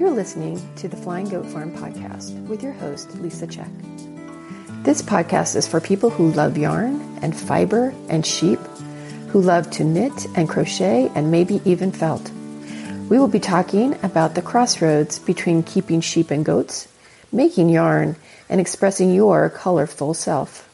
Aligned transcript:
You're 0.00 0.08
listening 0.08 0.58
to 0.76 0.88
the 0.88 0.96
Flying 0.96 1.28
Goat 1.28 1.44
Farm 1.44 1.76
podcast 1.76 2.32
with 2.46 2.62
your 2.62 2.72
host, 2.72 3.14
Lisa 3.16 3.46
Check. 3.46 3.68
This 4.82 5.02
podcast 5.02 5.56
is 5.56 5.68
for 5.68 5.78
people 5.78 6.08
who 6.08 6.32
love 6.32 6.56
yarn 6.56 7.18
and 7.20 7.36
fiber 7.36 7.92
and 8.08 8.24
sheep, 8.24 8.58
who 9.28 9.42
love 9.42 9.70
to 9.72 9.84
knit 9.84 10.26
and 10.34 10.48
crochet 10.48 11.12
and 11.14 11.30
maybe 11.30 11.60
even 11.66 11.92
felt. 11.92 12.30
We 13.10 13.18
will 13.18 13.28
be 13.28 13.40
talking 13.40 13.94
about 14.02 14.34
the 14.34 14.40
crossroads 14.40 15.18
between 15.18 15.62
keeping 15.64 16.00
sheep 16.00 16.30
and 16.30 16.46
goats, 16.46 16.88
making 17.30 17.68
yarn, 17.68 18.16
and 18.48 18.58
expressing 18.58 19.12
your 19.12 19.50
colorful 19.50 20.14
self. 20.14 20.66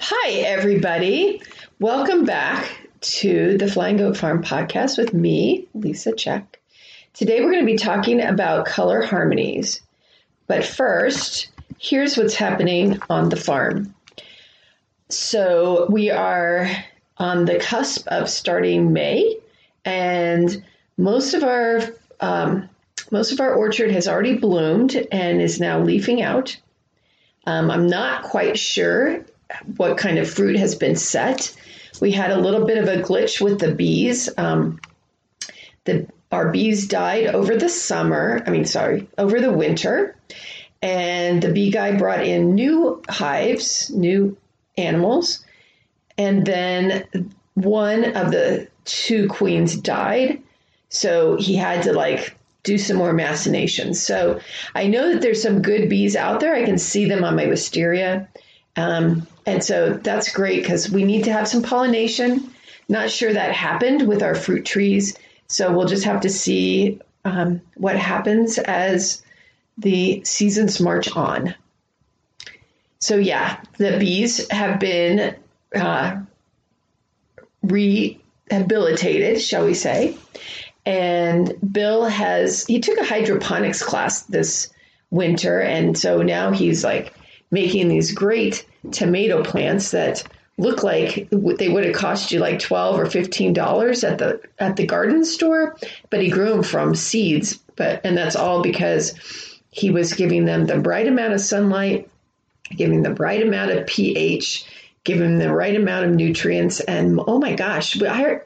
Hi, 0.00 0.32
everybody. 0.32 1.40
Welcome 1.80 2.26
back 2.26 2.70
to 3.00 3.56
the 3.56 3.70
Flying 3.70 3.96
Goat 3.96 4.18
Farm 4.18 4.42
podcast 4.42 4.98
with 4.98 5.14
me, 5.14 5.66
Lisa 5.72 6.12
Check. 6.14 6.58
Today 7.14 7.40
we're 7.42 7.52
going 7.52 7.66
to 7.66 7.70
be 7.70 7.76
talking 7.76 8.22
about 8.22 8.64
color 8.64 9.02
harmonies. 9.02 9.82
But 10.46 10.64
first, 10.64 11.48
here's 11.78 12.16
what's 12.16 12.34
happening 12.34 13.00
on 13.10 13.28
the 13.28 13.36
farm. 13.36 13.94
So 15.10 15.86
we 15.90 16.10
are 16.10 16.70
on 17.18 17.44
the 17.44 17.58
cusp 17.58 18.08
of 18.08 18.30
starting 18.30 18.94
May, 18.94 19.36
and 19.84 20.64
most 20.96 21.34
of 21.34 21.44
our 21.44 21.82
um, 22.20 22.70
most 23.10 23.30
of 23.30 23.40
our 23.40 23.54
orchard 23.54 23.90
has 23.90 24.08
already 24.08 24.38
bloomed 24.38 24.96
and 25.12 25.42
is 25.42 25.60
now 25.60 25.80
leafing 25.80 26.22
out. 26.22 26.56
Um, 27.46 27.70
I'm 27.70 27.88
not 27.88 28.22
quite 28.22 28.58
sure 28.58 29.22
what 29.76 29.98
kind 29.98 30.16
of 30.16 30.30
fruit 30.30 30.56
has 30.56 30.74
been 30.74 30.96
set. 30.96 31.54
We 32.00 32.10
had 32.10 32.30
a 32.30 32.40
little 32.40 32.64
bit 32.64 32.78
of 32.78 32.88
a 32.88 33.02
glitch 33.02 33.38
with 33.38 33.58
the 33.58 33.74
bees. 33.74 34.30
Um, 34.38 34.80
the 35.84 36.06
our 36.32 36.50
bees 36.50 36.88
died 36.88 37.26
over 37.26 37.56
the 37.56 37.68
summer. 37.68 38.42
I 38.46 38.50
mean, 38.50 38.64
sorry, 38.64 39.08
over 39.18 39.40
the 39.40 39.52
winter, 39.52 40.16
and 40.80 41.42
the 41.42 41.52
bee 41.52 41.70
guy 41.70 41.96
brought 41.96 42.24
in 42.24 42.54
new 42.54 43.02
hives, 43.08 43.90
new 43.90 44.36
animals, 44.76 45.44
and 46.18 46.44
then 46.44 47.32
one 47.54 48.16
of 48.16 48.30
the 48.30 48.68
two 48.84 49.28
queens 49.28 49.76
died. 49.76 50.42
So 50.88 51.36
he 51.36 51.54
had 51.54 51.84
to 51.84 51.92
like 51.92 52.36
do 52.62 52.78
some 52.78 52.96
more 52.96 53.12
machinations. 53.12 54.02
So 54.02 54.40
I 54.74 54.86
know 54.86 55.12
that 55.12 55.22
there's 55.22 55.42
some 55.42 55.62
good 55.62 55.88
bees 55.88 56.16
out 56.16 56.40
there. 56.40 56.54
I 56.54 56.64
can 56.64 56.78
see 56.78 57.06
them 57.06 57.24
on 57.24 57.36
my 57.36 57.46
wisteria. 57.46 58.28
Um, 58.76 59.26
and 59.46 59.62
so 59.62 59.94
that's 59.94 60.32
great 60.32 60.62
because 60.62 60.90
we 60.90 61.04
need 61.04 61.24
to 61.24 61.32
have 61.32 61.48
some 61.48 61.62
pollination. 61.62 62.50
Not 62.88 63.10
sure 63.10 63.32
that 63.32 63.52
happened 63.52 64.06
with 64.06 64.22
our 64.22 64.34
fruit 64.34 64.64
trees. 64.64 65.16
So 65.48 65.72
we'll 65.72 65.88
just 65.88 66.04
have 66.04 66.22
to 66.22 66.30
see 66.30 67.00
um, 67.24 67.60
what 67.74 67.96
happens 67.96 68.58
as 68.58 69.22
the 69.78 70.22
seasons 70.24 70.80
march 70.80 71.14
on. 71.16 71.54
So, 72.98 73.16
yeah, 73.16 73.60
the 73.78 73.98
bees 73.98 74.48
have 74.50 74.78
been 74.78 75.36
uh, 75.74 76.20
rehabilitated, 77.62 79.40
shall 79.40 79.64
we 79.64 79.74
say. 79.74 80.16
And 80.84 81.54
Bill 81.72 82.04
has, 82.04 82.66
he 82.66 82.80
took 82.80 82.98
a 82.98 83.04
hydroponics 83.04 83.82
class 83.82 84.22
this 84.22 84.72
winter. 85.10 85.60
And 85.60 85.96
so 85.96 86.22
now 86.22 86.50
he's 86.52 86.82
like 86.82 87.14
making 87.50 87.88
these 87.88 88.12
great 88.12 88.66
tomato 88.90 89.44
plants 89.44 89.92
that 89.92 90.24
look 90.58 90.82
like 90.82 91.28
they 91.30 91.68
would 91.68 91.84
have 91.84 91.94
cost 91.94 92.30
you 92.30 92.38
like 92.38 92.58
12 92.58 92.98
or 92.98 93.06
15 93.06 93.52
dollars 93.52 94.04
at 94.04 94.18
the 94.18 94.40
at 94.58 94.76
the 94.76 94.86
garden 94.86 95.24
store 95.24 95.76
but 96.10 96.20
he 96.20 96.28
grew 96.28 96.50
them 96.50 96.62
from 96.62 96.94
seeds 96.94 97.58
but 97.76 98.00
and 98.04 98.16
that's 98.16 98.36
all 98.36 98.62
because 98.62 99.14
he 99.70 99.90
was 99.90 100.12
giving 100.12 100.44
them 100.44 100.66
the 100.66 100.80
right 100.80 101.08
amount 101.08 101.32
of 101.32 101.40
sunlight 101.40 102.08
giving 102.76 103.02
the 103.02 103.14
right 103.14 103.42
amount 103.42 103.70
of 103.70 103.86
ph 103.86 104.64
giving 105.04 105.38
the 105.38 105.52
right 105.52 105.74
amount 105.74 106.04
of 106.04 106.12
nutrients 106.12 106.80
and 106.80 107.18
oh 107.26 107.38
my 107.38 107.54
gosh 107.54 107.96
it 108.00 108.42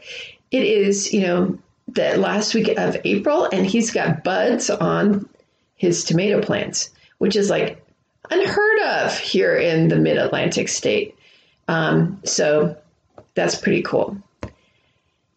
is 0.53 1.12
you 1.12 1.22
know 1.22 1.59
the 1.88 2.16
last 2.16 2.54
week 2.54 2.69
of 2.78 2.97
april 3.04 3.48
and 3.53 3.66
he's 3.66 3.91
got 3.91 4.22
buds 4.22 4.70
on 4.70 5.28
his 5.75 6.04
tomato 6.04 6.41
plants 6.41 6.91
which 7.19 7.34
is 7.34 7.50
like 7.50 7.84
unheard 8.30 8.80
of 8.86 9.19
here 9.19 9.56
in 9.56 9.88
the 9.88 9.97
mid-atlantic 9.97 10.69
state 10.69 11.16
um, 11.69 12.21
so 12.25 12.77
that's 13.34 13.56
pretty 13.56 13.82
cool. 13.82 14.16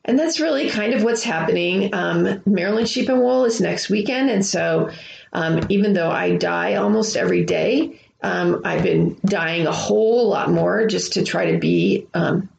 And 0.06 0.18
that's 0.18 0.40
really 0.40 0.70
kind 0.70 0.94
of 0.94 1.04
what's 1.04 1.24
happening. 1.24 1.94
Um, 1.94 2.42
Maryland 2.46 2.90
Sheep 2.90 3.10
and 3.10 3.20
Wool 3.20 3.46
is 3.46 3.62
next 3.62 3.90
weekend. 3.90 4.30
And 4.30 4.46
so 4.46 4.90
um, 5.34 5.62
even 5.70 5.94
though 5.94 6.10
I 6.10 6.36
dye 6.36 6.76
almost 6.76 7.16
every 7.16 7.44
day, 7.44 8.00
um, 8.24 8.62
I've 8.66 8.84
been 8.84 9.18
dyeing 9.24 9.68
a 9.68 9.72
whole 9.72 10.30
lot 10.30 10.50
more 10.50 10.88
just 10.88 11.14
to 11.14 11.24
try 11.24 11.52
to 11.52 11.58
be 11.58 12.08
um, 12.14 12.50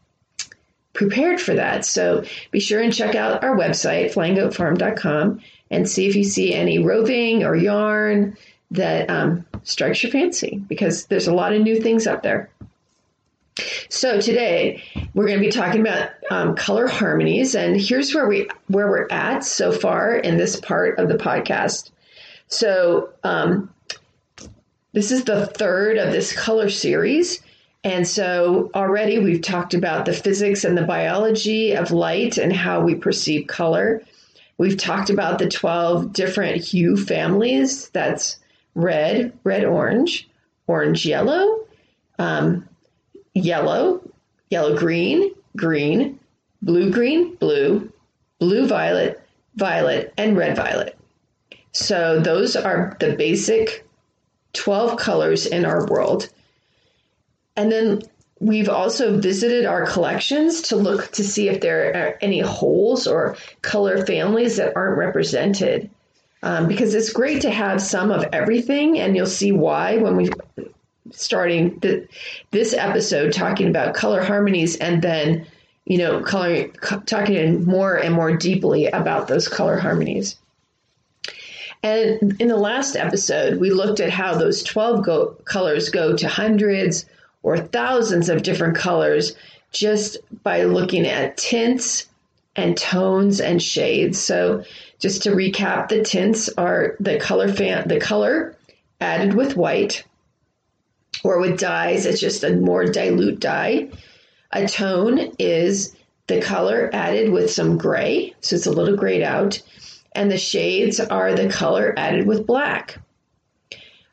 prepared 0.92 1.40
for 1.40 1.54
that. 1.54 1.84
So 1.84 2.24
be 2.50 2.60
sure 2.60 2.80
and 2.80 2.94
check 2.94 3.14
out 3.14 3.42
our 3.42 3.56
website, 3.56 4.12
flyinggoatfarm.com, 4.14 5.40
and 5.70 5.88
see 5.88 6.06
if 6.06 6.16
you 6.16 6.24
see 6.24 6.54
any 6.54 6.78
roving 6.78 7.44
or 7.44 7.56
yarn 7.56 8.36
that 8.70 9.10
um, 9.10 9.44
strikes 9.64 10.02
your 10.02 10.12
fancy 10.12 10.62
because 10.68 11.06
there's 11.06 11.26
a 11.26 11.34
lot 11.34 11.52
of 11.52 11.62
new 11.62 11.80
things 11.80 12.06
up 12.06 12.22
there. 12.22 12.50
So 13.88 14.20
today 14.20 14.82
we're 15.14 15.26
going 15.26 15.38
to 15.38 15.44
be 15.44 15.50
talking 15.50 15.80
about 15.80 16.10
um, 16.30 16.54
color 16.54 16.86
harmonies, 16.86 17.54
and 17.54 17.80
here's 17.80 18.14
where 18.14 18.28
we 18.28 18.48
where 18.68 18.88
we're 18.88 19.08
at 19.10 19.44
so 19.44 19.72
far 19.72 20.16
in 20.16 20.36
this 20.36 20.58
part 20.60 20.98
of 20.98 21.08
the 21.08 21.16
podcast. 21.16 21.90
So 22.48 23.10
um, 23.24 23.72
this 24.92 25.12
is 25.12 25.24
the 25.24 25.46
third 25.46 25.98
of 25.98 26.12
this 26.12 26.32
color 26.32 26.68
series. 26.68 27.40
And 27.82 28.06
so 28.06 28.70
already 28.74 29.18
we've 29.18 29.40
talked 29.40 29.72
about 29.72 30.04
the 30.04 30.12
physics 30.12 30.64
and 30.64 30.76
the 30.76 30.82
biology 30.82 31.72
of 31.72 31.92
light 31.92 32.36
and 32.36 32.52
how 32.52 32.82
we 32.82 32.94
perceive 32.94 33.46
color. 33.46 34.02
We've 34.58 34.76
talked 34.76 35.08
about 35.08 35.38
the 35.38 35.48
12 35.48 36.12
different 36.12 36.62
hue 36.62 36.96
families 36.96 37.88
that's 37.90 38.38
red, 38.74 39.32
red 39.44 39.64
orange, 39.64 40.28
orange 40.66 41.06
yellow, 41.06 41.64
um, 42.18 42.68
yellow, 43.34 44.02
yellow 44.50 44.76
green, 44.76 45.34
green, 45.56 46.18
blue 46.62 46.90
green, 46.90 47.34
blue, 47.36 47.92
blue 48.38 48.66
violet, 48.66 49.20
violet, 49.56 50.12
and 50.16 50.36
red 50.36 50.56
violet. 50.56 50.96
So 51.72 52.20
those 52.20 52.56
are 52.56 52.96
the 53.00 53.14
basic 53.14 53.86
12 54.54 54.98
colors 54.98 55.46
in 55.46 55.64
our 55.64 55.86
world. 55.86 56.28
And 57.56 57.70
then 57.70 58.02
we've 58.40 58.68
also 58.68 59.20
visited 59.20 59.66
our 59.66 59.86
collections 59.86 60.62
to 60.62 60.76
look 60.76 61.12
to 61.12 61.24
see 61.24 61.48
if 61.48 61.60
there 61.60 61.94
are 61.94 62.18
any 62.20 62.40
holes 62.40 63.06
or 63.06 63.36
color 63.62 64.04
families 64.04 64.56
that 64.56 64.76
aren't 64.76 64.98
represented. 64.98 65.90
Um, 66.42 66.68
because 66.68 66.94
it's 66.94 67.12
great 67.12 67.42
to 67.42 67.50
have 67.50 67.82
some 67.82 68.10
of 68.10 68.24
everything, 68.32 68.98
and 68.98 69.14
you'll 69.14 69.26
see 69.26 69.52
why 69.52 69.98
when 69.98 70.16
we 70.16 70.30
starting 71.12 71.78
the, 71.78 72.08
this 72.50 72.74
episode 72.74 73.32
talking 73.32 73.68
about 73.68 73.94
color 73.94 74.22
harmonies 74.22 74.76
and 74.76 75.02
then 75.02 75.46
you 75.84 75.98
know 75.98 76.20
color 76.20 76.68
talking 77.06 77.64
more 77.64 77.96
and 77.96 78.14
more 78.14 78.36
deeply 78.36 78.86
about 78.86 79.28
those 79.28 79.48
color 79.48 79.76
harmonies. 79.78 80.36
And 81.82 82.38
in 82.40 82.48
the 82.48 82.56
last 82.56 82.96
episode 82.96 83.58
we 83.58 83.70
looked 83.70 84.00
at 84.00 84.10
how 84.10 84.34
those 84.34 84.62
12 84.62 85.04
go- 85.04 85.36
colors 85.44 85.88
go 85.88 86.16
to 86.16 86.28
hundreds 86.28 87.06
or 87.42 87.56
thousands 87.56 88.28
of 88.28 88.42
different 88.42 88.76
colors 88.76 89.34
just 89.72 90.18
by 90.42 90.64
looking 90.64 91.06
at 91.06 91.36
tints 91.36 92.06
and 92.56 92.76
tones 92.76 93.40
and 93.40 93.62
shades. 93.62 94.18
So 94.18 94.64
just 94.98 95.22
to 95.22 95.30
recap 95.30 95.88
the 95.88 96.02
tints 96.02 96.48
are 96.56 96.96
the 97.00 97.18
color 97.18 97.48
fan 97.48 97.88
the 97.88 97.98
color 97.98 98.54
added 99.00 99.34
with 99.34 99.56
white 99.56 100.04
or 101.22 101.40
with 101.40 101.58
dyes, 101.58 102.06
it's 102.06 102.20
just 102.20 102.44
a 102.44 102.54
more 102.54 102.84
dilute 102.84 103.40
dye. 103.40 103.90
A 104.52 104.66
tone 104.66 105.32
is 105.38 105.94
the 106.26 106.40
color 106.40 106.90
added 106.92 107.30
with 107.30 107.50
some 107.50 107.76
gray, 107.76 108.34
so 108.40 108.56
it's 108.56 108.66
a 108.66 108.72
little 108.72 108.96
grayed 108.96 109.22
out, 109.22 109.60
and 110.12 110.30
the 110.30 110.38
shades 110.38 111.00
are 111.00 111.34
the 111.34 111.48
color 111.48 111.94
added 111.96 112.26
with 112.26 112.46
black. 112.46 112.98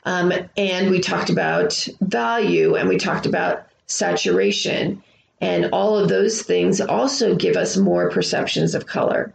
Um, 0.04 0.32
and 0.56 0.90
we 0.90 1.00
talked 1.00 1.30
about 1.30 1.88
value 2.00 2.76
and 2.76 2.88
we 2.88 2.98
talked 2.98 3.26
about 3.26 3.68
saturation, 3.88 5.04
and 5.42 5.70
all 5.74 5.98
of 5.98 6.10
those 6.10 6.42
things 6.42 6.80
also 6.82 7.36
give 7.36 7.56
us 7.56 7.78
more 7.78 8.10
perceptions 8.10 8.74
of 8.74 8.86
color. 8.86 9.34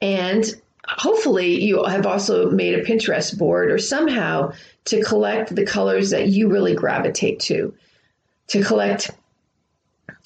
And 0.00 0.44
hopefully, 0.88 1.62
you 1.62 1.84
have 1.84 2.06
also 2.06 2.50
made 2.50 2.74
a 2.74 2.84
Pinterest 2.84 3.36
board 3.36 3.70
or 3.70 3.78
somehow 3.78 4.52
to 4.86 5.02
collect 5.02 5.54
the 5.54 5.66
colors 5.66 6.10
that 6.10 6.28
you 6.28 6.48
really 6.48 6.74
gravitate 6.74 7.40
to, 7.40 7.74
to 8.48 8.62
collect 8.62 9.10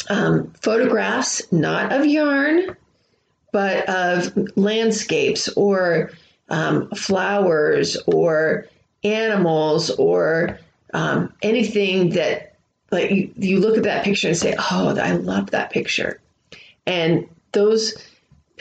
um, 0.09 0.53
photographs, 0.61 1.51
not 1.53 1.93
of 1.93 2.07
yarn, 2.07 2.77
but 3.53 3.89
of 3.89 4.33
landscapes 4.57 5.49
or 5.51 6.11
um, 6.49 6.89
flowers 6.91 7.97
or 8.07 8.67
animals 9.05 9.91
or 9.91 10.59
um, 10.95 11.33
anything 11.43 12.11
that 12.11 12.55
like 12.91 13.11
you, 13.11 13.33
you 13.37 13.59
look 13.61 13.77
at 13.77 13.85
that 13.85 14.05
picture 14.05 14.29
and 14.29 14.37
say, 14.37 14.55
"Oh, 14.59 14.97
I 14.97 15.13
love 15.13 15.51
that 15.51 15.71
picture," 15.71 16.21
and 16.87 17.27
those 17.53 17.95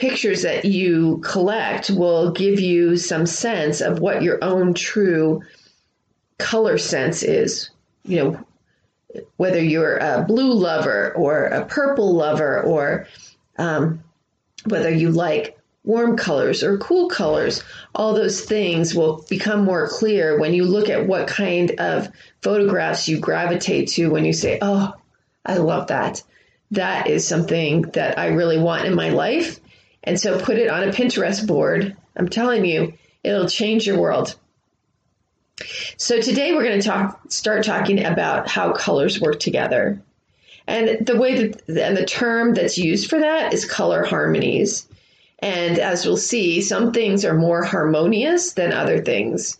pictures 0.02 0.42
that 0.42 0.64
you 0.64 1.18
collect 1.18 1.88
will 1.88 2.32
give 2.32 2.58
you 2.58 2.96
some 2.96 3.24
sense 3.24 3.80
of 3.80 4.00
what 4.00 4.20
your 4.20 4.42
own 4.42 4.74
true 4.74 5.40
color 6.38 6.76
sense 6.76 7.22
is. 7.22 7.70
You 8.02 8.16
know, 8.16 9.20
whether 9.36 9.62
you're 9.62 9.98
a 9.98 10.24
blue 10.26 10.54
lover 10.54 11.12
or 11.14 11.44
a 11.44 11.66
purple 11.66 12.16
lover 12.16 12.60
or 12.62 13.06
um, 13.58 14.02
whether 14.66 14.90
you 14.90 15.12
like 15.12 15.56
warm 15.84 16.16
colors 16.16 16.64
or 16.64 16.78
cool 16.78 17.08
colors, 17.08 17.62
all 17.94 18.12
those 18.12 18.40
things 18.40 18.96
will 18.96 19.24
become 19.30 19.64
more 19.64 19.86
clear 19.86 20.36
when 20.40 20.52
you 20.52 20.64
look 20.64 20.88
at 20.88 21.06
what 21.06 21.28
kind 21.28 21.78
of 21.78 22.08
photographs 22.42 23.06
you 23.06 23.20
gravitate 23.20 23.86
to 23.90 24.10
when 24.10 24.24
you 24.24 24.32
say, 24.32 24.58
Oh, 24.60 24.94
I 25.46 25.58
love 25.58 25.86
that. 25.86 26.24
That 26.72 27.06
is 27.06 27.24
something 27.24 27.82
that 27.92 28.18
I 28.18 28.28
really 28.28 28.58
want 28.58 28.86
in 28.86 28.96
my 28.96 29.10
life. 29.10 29.60
And 30.04 30.18
so 30.18 30.40
put 30.40 30.58
it 30.58 30.68
on 30.68 30.82
a 30.82 30.92
Pinterest 30.92 31.46
board. 31.46 31.96
I'm 32.16 32.28
telling 32.28 32.64
you, 32.64 32.94
it'll 33.22 33.48
change 33.48 33.86
your 33.86 33.98
world. 33.98 34.34
So 35.96 36.20
today 36.20 36.52
we're 36.52 36.64
going 36.64 36.80
to 36.80 36.86
talk, 36.86 37.20
start 37.30 37.64
talking 37.64 38.04
about 38.04 38.48
how 38.48 38.72
colors 38.72 39.20
work 39.20 39.38
together. 39.38 40.02
And 40.66 41.06
the 41.06 41.16
way 41.16 41.48
that, 41.48 41.68
and 41.68 41.96
the 41.96 42.04
term 42.04 42.54
that's 42.54 42.78
used 42.78 43.08
for 43.08 43.20
that 43.20 43.52
is 43.52 43.64
color 43.64 44.04
harmonies. 44.04 44.88
And 45.38 45.78
as 45.78 46.06
we'll 46.06 46.16
see, 46.16 46.60
some 46.62 46.92
things 46.92 47.24
are 47.24 47.34
more 47.34 47.62
harmonious 47.62 48.52
than 48.52 48.72
other 48.72 49.02
things. 49.02 49.58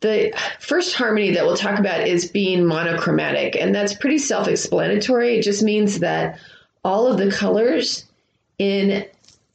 The 0.00 0.32
first 0.58 0.94
harmony 0.94 1.32
that 1.32 1.44
we'll 1.44 1.56
talk 1.56 1.78
about 1.78 2.06
is 2.06 2.30
being 2.30 2.64
monochromatic, 2.64 3.56
and 3.56 3.74
that's 3.74 3.94
pretty 3.94 4.18
self 4.18 4.48
explanatory. 4.48 5.38
It 5.38 5.42
just 5.42 5.62
means 5.62 5.98
that 5.98 6.38
all 6.82 7.06
of 7.06 7.18
the 7.18 7.30
colors 7.30 8.06
in 8.60 9.06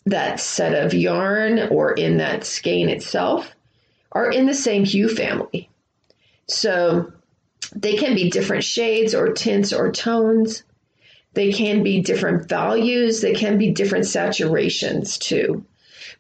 that 0.08 0.40
set 0.40 0.84
of 0.84 0.96
yarn 0.96 1.68
or 1.70 1.94
in 1.94 2.18
that 2.18 2.44
skein 2.44 2.90
itself 2.90 3.56
are 4.12 4.32
in 4.32 4.48
the 4.48 4.54
same 4.54 4.84
hue 4.84 5.08
family. 5.08 5.70
So 6.48 7.14
they 7.76 7.98
can 7.98 8.16
be 8.16 8.32
different 8.32 8.64
shades 8.64 9.14
or 9.14 9.32
tints 9.32 9.72
or 9.72 9.92
tones. 9.92 10.64
They 11.34 11.54
can 11.54 11.84
be 11.84 12.02
different 12.02 12.50
values. 12.50 13.22
They 13.22 13.36
can 13.36 13.60
be 13.60 13.72
different 13.72 14.06
saturations 14.06 15.20
too. 15.20 15.64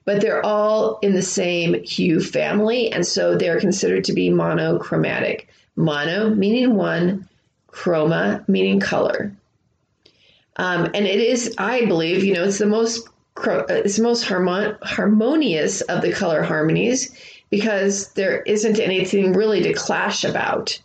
But 0.03 0.21
they're 0.21 0.45
all 0.45 0.99
in 1.01 1.15
the 1.15 1.23
same 1.23 1.81
hue 1.83 2.21
family, 2.21 2.91
and 2.91 3.05
so 3.05 3.35
they're 3.35 3.59
considered 3.59 4.03
to 4.03 4.13
be 4.13 4.29
monochromatic. 4.29 5.47
Mono 5.75 6.29
meaning 6.29 6.75
one, 6.75 7.27
chroma 7.71 8.47
meaning 8.47 8.79
color. 8.79 9.31
Um, 10.57 10.85
and 10.93 11.05
it 11.05 11.19
is, 11.19 11.53
I 11.57 11.85
believe, 11.85 12.23
you 12.23 12.33
know, 12.33 12.43
it's 12.43 12.59
the 12.59 12.65
most 12.65 13.07
it's 13.37 13.97
the 13.97 14.03
most 14.03 14.23
harmon- 14.23 14.77
harmonious 14.81 15.81
of 15.81 16.01
the 16.01 16.13
color 16.13 16.41
harmonies 16.41 17.13
because 17.49 18.13
there 18.13 18.41
isn't 18.41 18.79
anything 18.79 19.33
really 19.33 19.61
to 19.63 19.73
clash 19.73 20.23
about. 20.23 20.79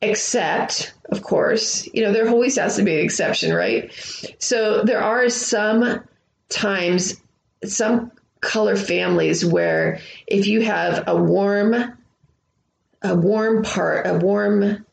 Except, 0.00 0.94
of 1.10 1.22
course, 1.22 1.88
you 1.92 2.02
know, 2.02 2.12
there 2.12 2.28
always 2.28 2.56
has 2.56 2.76
to 2.76 2.82
be 2.82 2.94
an 2.94 3.04
exception, 3.04 3.52
right? 3.52 3.90
So 4.38 4.82
there 4.82 5.02
are 5.02 5.28
some 5.30 6.02
times, 6.50 7.16
some 7.64 8.12
color 8.40 8.76
families 8.76 9.44
where 9.44 10.00
if 10.26 10.46
you 10.46 10.60
have 10.60 11.04
a 11.06 11.16
warm, 11.16 11.74
a 13.02 13.14
warm 13.14 13.62
part, 13.62 14.06
a 14.06 14.18
warm 14.18 14.83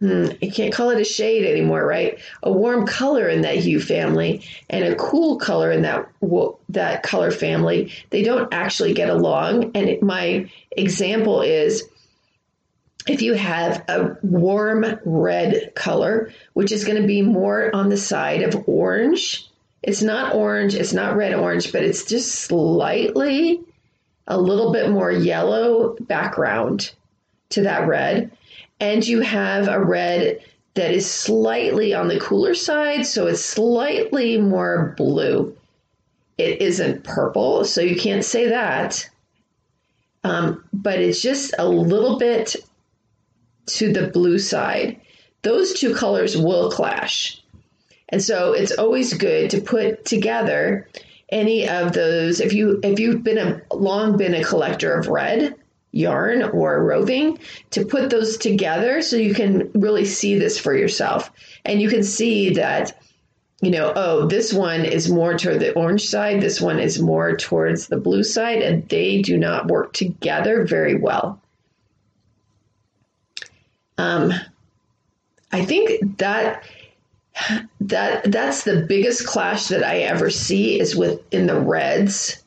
Hmm, 0.00 0.26
you 0.42 0.52
can't 0.52 0.74
call 0.74 0.90
it 0.90 1.00
a 1.00 1.04
shade 1.04 1.46
anymore, 1.46 1.84
right? 1.84 2.18
A 2.42 2.52
warm 2.52 2.86
color 2.86 3.28
in 3.28 3.42
that 3.42 3.56
hue 3.56 3.80
family 3.80 4.42
and 4.68 4.84
a 4.84 4.94
cool 4.94 5.38
color 5.38 5.72
in 5.72 5.82
that 5.82 6.08
that 6.68 7.02
color 7.02 7.30
family, 7.30 7.92
they 8.10 8.22
don't 8.22 8.52
actually 8.52 8.92
get 8.92 9.08
along. 9.08 9.72
And 9.74 10.02
my 10.02 10.50
example 10.70 11.40
is 11.40 11.84
if 13.06 13.22
you 13.22 13.34
have 13.34 13.84
a 13.88 14.18
warm 14.22 14.84
red 15.06 15.72
color, 15.74 16.30
which 16.52 16.72
is 16.72 16.84
going 16.84 17.00
to 17.00 17.06
be 17.06 17.22
more 17.22 17.74
on 17.74 17.88
the 17.88 17.96
side 17.96 18.42
of 18.42 18.68
orange, 18.68 19.48
it's 19.82 20.02
not 20.02 20.34
orange, 20.34 20.74
it's 20.74 20.92
not 20.92 21.16
red 21.16 21.32
orange, 21.32 21.72
but 21.72 21.84
it's 21.84 22.04
just 22.04 22.34
slightly 22.34 23.60
a 24.26 24.38
little 24.38 24.72
bit 24.72 24.90
more 24.90 25.10
yellow 25.10 25.96
background 26.00 26.92
to 27.50 27.62
that 27.62 27.86
red 27.86 28.30
and 28.80 29.06
you 29.06 29.20
have 29.20 29.68
a 29.68 29.82
red 29.82 30.40
that 30.74 30.92
is 30.92 31.10
slightly 31.10 31.94
on 31.94 32.08
the 32.08 32.20
cooler 32.20 32.54
side, 32.54 33.06
so 33.06 33.26
it's 33.26 33.44
slightly 33.44 34.38
more 34.38 34.94
blue. 34.96 35.56
It 36.36 36.60
isn't 36.60 37.04
purple, 37.04 37.64
so 37.64 37.80
you 37.80 37.96
can't 37.96 38.24
say 38.24 38.48
that. 38.50 39.08
Um, 40.22 40.64
but 40.72 40.98
it's 41.00 41.22
just 41.22 41.54
a 41.58 41.66
little 41.66 42.18
bit 42.18 42.56
to 43.66 43.92
the 43.92 44.08
blue 44.08 44.38
side. 44.38 45.00
Those 45.42 45.78
two 45.78 45.94
colors 45.94 46.36
will 46.36 46.70
clash. 46.70 47.40
And 48.10 48.22
so 48.22 48.52
it's 48.52 48.72
always 48.72 49.14
good 49.14 49.50
to 49.50 49.60
put 49.60 50.04
together 50.04 50.88
any 51.28 51.68
of 51.68 51.92
those 51.92 52.40
if 52.40 52.52
you 52.52 52.78
if 52.84 53.00
you've 53.00 53.24
been 53.24 53.38
a 53.38 53.74
long 53.74 54.16
been 54.16 54.34
a 54.34 54.44
collector 54.44 54.94
of 54.94 55.08
red 55.08 55.56
yarn 55.96 56.42
or 56.42 56.84
roving 56.84 57.38
to 57.70 57.84
put 57.84 58.10
those 58.10 58.36
together 58.36 59.00
so 59.00 59.16
you 59.16 59.34
can 59.34 59.70
really 59.74 60.04
see 60.04 60.38
this 60.38 60.58
for 60.58 60.76
yourself. 60.76 61.30
And 61.64 61.80
you 61.80 61.88
can 61.88 62.04
see 62.04 62.50
that, 62.54 63.00
you 63.62 63.70
know, 63.70 63.92
oh, 63.96 64.26
this 64.26 64.52
one 64.52 64.84
is 64.84 65.10
more 65.10 65.38
toward 65.38 65.60
the 65.60 65.72
orange 65.72 66.06
side, 66.06 66.40
this 66.40 66.60
one 66.60 66.78
is 66.78 67.00
more 67.00 67.36
towards 67.36 67.86
the 67.86 67.96
blue 67.96 68.22
side, 68.22 68.60
and 68.62 68.86
they 68.88 69.22
do 69.22 69.38
not 69.38 69.68
work 69.68 69.94
together 69.94 70.66
very 70.66 70.96
well. 70.96 71.40
Um, 73.98 74.32
I 75.52 75.64
think 75.64 76.18
that 76.18 76.64
that 77.80 78.30
that's 78.30 78.64
the 78.64 78.84
biggest 78.88 79.26
clash 79.26 79.68
that 79.68 79.84
I 79.84 79.98
ever 80.00 80.30
see 80.30 80.78
is 80.78 80.96
within 80.96 81.46
the 81.46 81.60
reds 81.60 82.42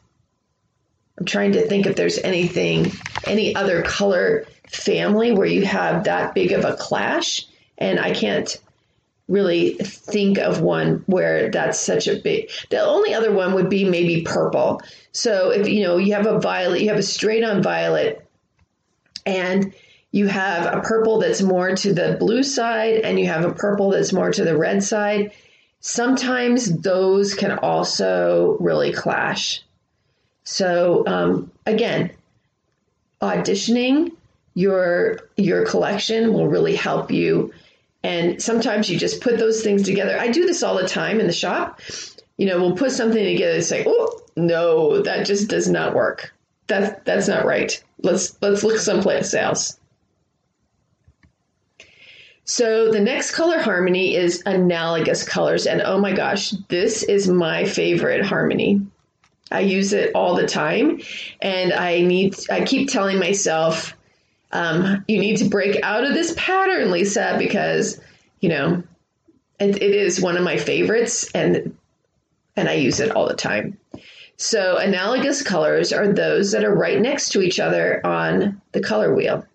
I'm 1.20 1.26
trying 1.26 1.52
to 1.54 1.68
think 1.68 1.86
if 1.86 1.96
there's 1.96 2.18
anything, 2.20 2.92
any 3.26 3.56
other 3.56 3.82
color 3.82 4.46
family 4.68 5.32
where 5.32 5.48
you 5.48 5.66
have 5.66 6.06
that 6.06 6.34
big 6.34 6.52
of 6.54 6.64
a 6.64 6.76
clash. 6.76 7.46
And 7.78 8.00
I 8.00 8.12
can't 8.12 8.58
really 9.28 9.76
think 9.76 10.38
of 10.40 10.62
one 10.62 11.04
where 11.06 11.52
that's 11.52 11.80
such 11.80 12.08
a 12.08 12.20
big. 12.20 12.50
The 12.70 12.82
only 12.82 13.14
other 13.14 13.32
one 13.32 13.54
would 13.54 13.70
be 13.70 13.86
maybe 13.86 14.24
purple. 14.24 14.82
So 15.12 15.52
if 15.52 15.68
you 15.70 15.84
know 15.84 15.98
you 15.98 16.14
have 16.14 16.26
a 16.26 16.40
violet, 16.40 16.82
you 16.82 16.90
have 16.90 16.98
a 16.98 17.04
straight 17.04 17.44
on 17.44 17.62
violet, 17.62 18.28
and 19.26 19.74
you 20.12 20.28
have 20.28 20.74
a 20.74 20.82
purple 20.82 21.20
that's 21.20 21.42
more 21.42 21.76
to 21.76 21.94
the 21.94 22.18
blue 22.20 22.44
side, 22.44 23.02
and 23.02 23.20
you 23.20 23.28
have 23.28 23.46
a 23.46 23.54
purple 23.54 23.92
that's 23.92 24.12
more 24.12 24.32
to 24.32 24.44
the 24.44 24.58
red 24.58 24.84
side. 24.84 25.32
Sometimes 25.80 26.82
those 26.82 27.36
can 27.36 27.60
also 27.60 28.58
really 28.60 28.92
clash. 28.92 29.64
So 30.44 31.04
um, 31.08 31.52
again, 31.66 32.12
auditioning 33.22 34.12
your 34.54 35.30
your 35.38 35.66
collection 35.66 36.34
will 36.34 36.48
really 36.48 36.76
help 36.76 37.12
you. 37.12 37.54
And 38.04 38.42
sometimes 38.42 38.90
you 38.90 38.98
just 38.98 39.22
put 39.22 39.38
those 39.38 39.62
things 39.62 39.84
together. 39.84 40.18
I 40.18 40.30
do 40.30 40.46
this 40.46 40.64
all 40.64 40.76
the 40.76 40.88
time 40.88 41.20
in 41.20 41.28
the 41.28 41.34
shop. 41.34 41.82
You 42.38 42.46
know, 42.46 42.60
we'll 42.60 42.76
put 42.76 42.92
something 42.92 43.24
together 43.24 43.56
and 43.56 43.64
say, 43.64 43.84
"Oh, 43.86 44.22
no, 44.38 45.02
that 45.02 45.26
just 45.26 45.50
does 45.50 45.70
not 45.70 45.94
work. 45.94 46.34
That's 46.68 46.98
that's 47.04 47.28
not 47.28 47.46
right. 47.46 47.82
Let's 48.02 48.38
let's 48.42 48.64
look 48.64 48.78
someplace 48.78 49.34
else." 49.34 49.80
So 52.46 52.92
the 52.92 53.00
next 53.00 53.36
color 53.36 53.60
harmony 53.60 54.16
is 54.16 54.42
analogous 54.46 55.24
colors, 55.24 55.68
and 55.68 55.82
oh 55.82 56.00
my 56.00 56.14
gosh, 56.14 56.52
this 56.68 57.04
is 57.04 57.28
my 57.28 57.66
favorite 57.66 58.26
harmony. 58.26 58.82
I 59.52 59.62
use 59.62 59.94
it 59.94 60.12
all 60.14 60.36
the 60.36 60.48
time, 60.48 61.02
and 61.42 61.74
I 61.74 62.02
need. 62.02 62.36
I 62.50 62.64
keep 62.64 62.90
telling 62.90 63.20
myself, 63.20 63.96
um, 64.52 65.04
"You 65.08 65.20
need 65.20 65.38
to 65.38 65.46
break 65.46 65.80
out 65.84 66.04
of 66.04 66.14
this 66.14 66.34
pattern, 66.38 66.92
Lisa, 66.92 67.36
because 67.40 68.00
you 68.40 68.50
know 68.50 68.84
it, 69.60 69.82
it 69.82 69.96
is 69.96 70.22
one 70.22 70.38
of 70.38 70.44
my 70.44 70.58
favorites, 70.58 71.30
and 71.34 71.76
and 72.56 72.70
I 72.70 72.74
use 72.74 73.00
it 73.00 73.12
all 73.12 73.28
the 73.28 73.34
time." 73.34 73.78
So 74.38 74.78
analogous 74.78 75.42
colors 75.42 75.92
are 75.92 76.08
those 76.08 76.52
that 76.52 76.64
are 76.64 76.74
right 76.74 77.00
next 77.00 77.30
to 77.34 77.42
each 77.42 77.60
other 77.60 78.06
on 78.06 78.62
the 78.72 78.82
color 78.82 79.14
wheel, 79.14 79.46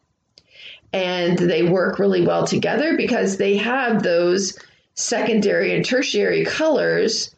and 0.92 1.38
they 1.38 1.62
work 1.62 1.98
really 1.98 2.26
well 2.26 2.46
together 2.46 2.96
because 2.96 3.36
they 3.36 3.56
have 3.56 4.02
those 4.02 4.58
secondary 4.94 5.74
and 5.74 5.84
tertiary 5.84 6.44
colors 6.44 7.34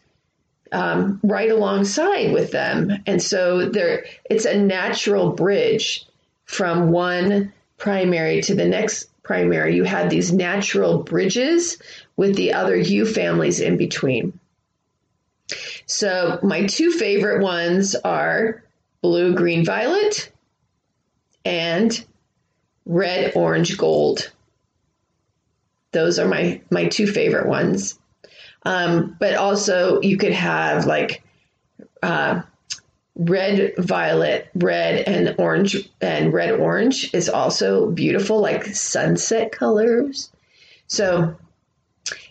um, 0.73 1.21
right 1.23 1.51
alongside 1.51 2.33
with 2.33 2.51
them. 2.51 2.93
And 3.07 3.23
so 3.23 3.69
there, 3.69 4.07
it's 4.29 4.45
a 4.45 4.61
natural 4.61 5.31
bridge 5.33 6.07
from 6.45 6.91
one 6.91 7.53
primary 7.77 8.43
to 8.43 8.55
the 8.55 8.67
next 8.67 9.11
primary. 9.23 9.77
You 9.77 9.85
had 9.85 10.11
these 10.11 10.33
natural 10.33 11.03
bridges 11.03 11.79
with 12.17 12.37
the 12.37 12.53
other 12.53 12.77
hue 12.77 13.07
families 13.07 13.61
in 13.61 13.77
between. 13.77 14.39
So 15.87 16.39
my 16.43 16.67
two 16.67 16.91
favorite 16.91 17.43
ones 17.43 17.95
are 17.95 18.63
blue, 19.03 19.35
green, 19.35 19.65
violet, 19.65 20.33
and 21.45 22.05
red, 22.85 23.33
orange, 23.37 23.79
gold. 23.79 24.33
Those 25.93 26.19
are 26.19 26.27
my 26.29 26.61
my 26.71 26.87
two 26.87 27.07
favorite 27.07 27.47
ones. 27.47 27.99
Um, 28.67 29.17
but 29.21 29.37
also 29.37 30.01
you 30.03 30.19
could 30.19 30.33
have 30.33 30.87
like 30.87 31.23
uh, 32.03 32.43
red, 33.15 33.75
violet, 33.79 34.49
red, 34.57 35.07
and 35.07 35.37
orange, 35.39 35.89
and 36.01 36.33
red 36.33 36.51
orange 36.51 37.15
is 37.15 37.29
also 37.29 37.89
beautiful, 37.93 38.41
like 38.41 38.67
sunset 38.67 39.53
colors. 39.53 40.33
So 40.89 41.37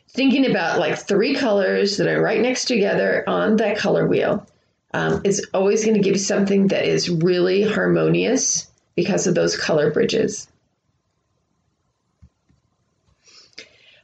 thinking 0.09 0.45
about 0.45 0.77
like 0.77 0.97
three 0.97 1.35
colors 1.35 1.95
that 1.97 2.07
are 2.07 2.21
right 2.21 2.41
next 2.41 2.65
together 2.65 3.23
on 3.27 3.55
that 3.55 3.77
color 3.77 4.05
wheel 4.05 4.45
um, 4.93 5.21
is 5.23 5.47
always 5.53 5.85
going 5.85 5.95
to 5.95 6.03
give 6.03 6.15
you 6.15 6.19
something 6.19 6.67
that 6.67 6.83
is 6.83 7.09
really 7.09 7.63
harmonious 7.63 8.69
because 8.95 9.25
of 9.25 9.35
those 9.35 9.57
color 9.57 9.89
bridges. 9.89 10.49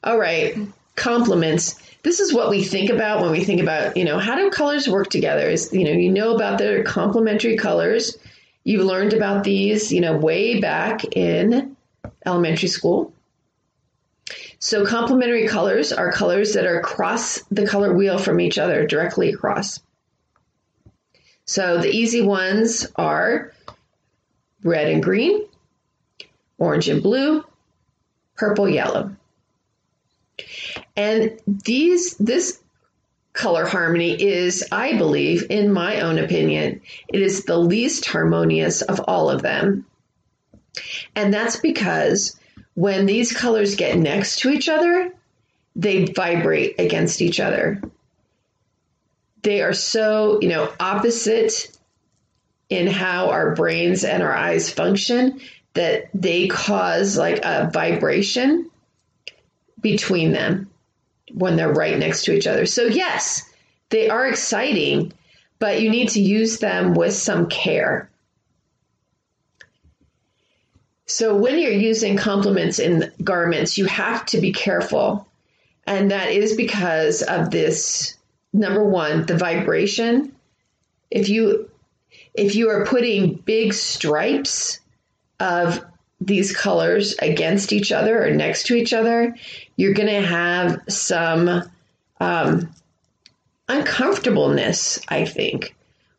All 0.02 0.18
right, 0.18 0.58
complements. 0.96 1.76
This 2.04 2.20
is 2.20 2.34
what 2.34 2.50
we 2.50 2.64
think 2.64 2.90
about 2.90 3.22
when 3.22 3.32
we 3.32 3.44
think 3.44 3.62
about, 3.62 3.96
you 3.96 4.06
know, 4.06 4.18
how 4.18 4.36
do 4.36 4.50
colors 4.50 4.88
work 4.88 5.10
together? 5.10 5.48
Is, 5.48 5.72
you 5.72 5.84
know, 5.84 5.92
you 5.92 6.12
know 6.12 6.36
about 6.36 6.58
their 6.58 6.84
complementary 6.84 7.58
colors. 7.58 8.18
You've 8.64 8.86
learned 8.86 9.14
about 9.14 9.44
these, 9.44 9.92
you 9.92 10.02
know, 10.02 10.18
way 10.18 10.60
back 10.60 11.04
in 11.16 11.76
elementary 12.26 12.70
school. 12.70 13.14
So 14.60 14.86
complementary 14.86 15.48
colors 15.48 15.92
are 15.92 16.12
colors 16.12 16.54
that 16.54 16.66
are 16.66 16.80
across 16.80 17.42
the 17.52 17.66
color 17.66 17.94
wheel 17.94 18.18
from 18.20 18.40
each 18.40 18.58
other, 18.58 18.86
directly 18.86 19.30
across. 19.30 19.80
So 21.46 21.80
the 21.80 21.90
easy 21.90 22.22
ones 22.22 22.88
are 22.96 23.52
red 24.64 24.88
and 24.88 25.02
green, 25.02 25.48
orange 26.58 26.88
and 26.90 27.02
blue, 27.02 27.44
purple, 28.38 28.70
yellow. 28.70 29.16
And 31.02 31.40
these 31.48 32.16
this 32.18 32.62
color 33.34 33.66
harmony 33.66 34.22
is, 34.22 34.64
I 34.72 34.98
believe, 34.98 35.48
in 35.50 35.74
my 35.74 36.02
own 36.02 36.20
opinion, 36.20 36.82
it 37.08 37.22
is 37.24 37.46
the 37.46 37.58
least 37.58 38.06
harmonious 38.06 38.84
of 38.84 39.00
all 39.08 39.32
of 39.32 39.42
them. 39.42 39.88
And 41.16 41.34
that's 41.34 41.56
because 41.56 42.40
when 42.76 43.08
these 43.08 43.36
colors 43.36 43.76
get 43.76 43.98
next 43.98 44.42
to 44.42 44.52
each 44.52 44.70
other, 44.70 45.12
they 45.76 46.06
vibrate 46.06 46.76
against 46.78 47.20
each 47.20 47.40
other. 47.40 47.82
They 49.42 49.64
are 49.64 49.74
so, 49.74 50.40
you 50.40 50.50
know, 50.50 50.72
opposite 50.80 51.76
in 52.70 52.86
how 52.86 53.32
our 53.32 53.56
brains 53.56 54.04
and 54.04 54.22
our 54.22 54.36
eyes 54.36 54.72
function 54.72 55.42
that 55.74 56.12
they 56.14 56.48
cause 56.48 57.18
like 57.18 57.44
a 57.44 57.72
vibration 57.74 58.70
between 59.82 60.32
them 60.32 60.68
when 61.34 61.56
they're 61.56 61.74
right 61.74 61.98
next 61.98 62.26
to 62.26 62.34
each 62.34 62.48
other. 62.48 62.66
So, 62.66 62.84
yes, 62.84 63.50
they 63.90 64.10
are 64.10 64.28
exciting, 64.28 65.14
but 65.60 65.82
you 65.82 65.90
need 65.90 66.10
to 66.10 66.22
use 66.22 66.60
them 66.60 66.94
with 66.94 67.14
some 67.14 67.48
care. 67.48 68.10
So, 71.06 71.36
when 71.36 71.60
you're 71.60 71.72
using 71.72 72.16
complements 72.16 72.80
in 72.80 73.12
garments, 73.24 73.78
you 73.78 73.86
have 73.86 74.26
to 74.28 74.40
be 74.40 74.54
careful. 74.54 75.28
And 75.86 76.12
that 76.12 76.30
is 76.30 76.56
because 76.56 77.22
of 77.22 77.52
this 77.52 78.16
number 78.54 78.84
one, 78.84 79.26
the 79.26 79.38
vibration. 79.38 80.36
If 81.10 81.28
you 81.28 81.70
if 82.34 82.56
you 82.56 82.70
are 82.70 82.86
putting 82.86 83.36
big 83.36 83.74
stripes 83.74 84.80
of 85.40 85.84
these 86.22 86.56
colors 86.56 87.16
against 87.20 87.74
each 87.74 87.92
other 87.92 88.24
or 88.24 88.30
next 88.30 88.68
to 88.68 88.76
each 88.76 88.94
other, 88.94 89.36
you're 89.76 89.96
going 89.96 90.08
to 90.08 90.22
have 90.22 90.80
some 90.88 91.64
um, 92.20 92.70
uncomfortableness, 93.68 95.02
I 95.10 95.26
think, 95.26 95.76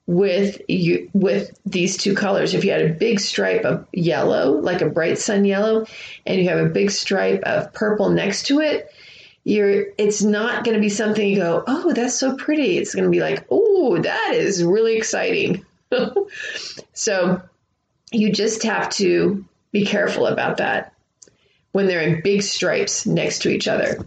with 0.09 0.61
you 0.69 1.09
with 1.13 1.57
these 1.65 1.97
two 1.97 2.17
colors. 2.17 2.53
If 2.53 2.65
you 2.65 2.73
had 2.73 2.83
a 2.83 2.93
big 2.93 3.21
stripe 3.21 3.65
of 3.65 3.87
yellow, 3.93 4.53
like 4.59 4.83
a 4.83 4.91
bright 4.91 5.19
sun 5.19 5.45
yellow, 5.45 5.87
and 6.27 6.41
you 6.41 6.49
have 6.49 6.59
a 6.59 6.69
big 6.69 6.91
stripe 6.91 7.43
of 7.45 7.73
purple 7.73 8.11
next 8.11 8.47
to 8.47 8.61
it, 8.61 8.91
you're 9.45 9.87
it's 9.99 10.21
not 10.21 10.65
going 10.65 10.75
to 10.75 10.81
be 10.81 10.89
something 10.89 11.27
you 11.27 11.37
go, 11.37 11.63
"Oh, 11.67 11.93
that's 11.93 12.15
so 12.15 12.37
pretty." 12.37 12.77
It's 12.77 12.95
going 12.95 13.05
to 13.05 13.11
be 13.11 13.21
like, 13.21 13.47
"Oh, 13.51 14.01
that 14.03 14.33
is 14.35 14.65
really 14.65 14.97
exciting." 14.97 15.65
so, 16.93 17.41
you 18.11 18.33
just 18.33 18.65
have 18.65 18.91
to 18.91 19.45
be 19.73 19.85
careful 19.85 20.27
about 20.27 20.59
that 20.59 20.93
when 21.73 21.87
they're 21.87 22.03
in 22.03 22.23
big 22.23 22.43
stripes 22.43 23.07
next 23.07 23.43
to 23.43 23.49
each 23.49 23.67
other. 23.67 23.99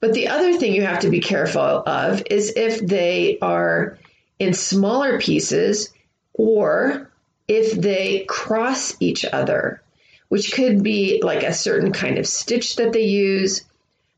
But 0.00 0.12
the 0.12 0.28
other 0.28 0.58
thing 0.58 0.74
you 0.74 0.84
have 0.84 1.00
to 1.00 1.10
be 1.10 1.20
careful 1.20 1.60
of 1.60 2.22
is 2.30 2.52
if 2.54 2.80
they 2.80 3.38
are 3.40 3.98
in 4.38 4.52
smaller 4.52 5.18
pieces 5.18 5.92
or 6.34 7.10
if 7.48 7.72
they 7.72 8.26
cross 8.28 8.94
each 9.00 9.24
other, 9.24 9.80
which 10.28 10.52
could 10.52 10.82
be 10.82 11.22
like 11.24 11.42
a 11.42 11.54
certain 11.54 11.92
kind 11.92 12.18
of 12.18 12.26
stitch 12.26 12.76
that 12.76 12.92
they 12.92 13.04
use. 13.04 13.64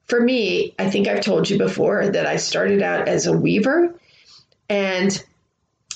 For 0.07 0.21
me, 0.21 0.75
I 0.79 0.91
think 0.91 1.07
I've 1.07 1.21
told 1.21 1.49
you 1.49 1.59
before 1.59 2.09
that 2.09 2.27
I 2.27 2.37
started 2.37 2.83
out 2.83 3.07
as 3.07 3.27
a 3.27 3.37
weaver, 3.37 3.95
and 4.69 5.25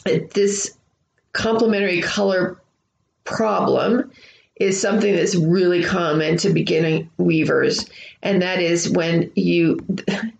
this 0.04 0.76
complementary 1.32 2.02
color 2.02 2.61
problem 3.25 4.12
is 4.62 4.81
something 4.81 5.14
that's 5.14 5.35
really 5.35 5.83
common 5.83 6.37
to 6.38 6.50
beginning 6.50 7.11
weavers, 7.19 7.88
and 8.23 8.42
that 8.42 8.61
is 8.61 8.88
when 8.88 9.33
you 9.35 9.78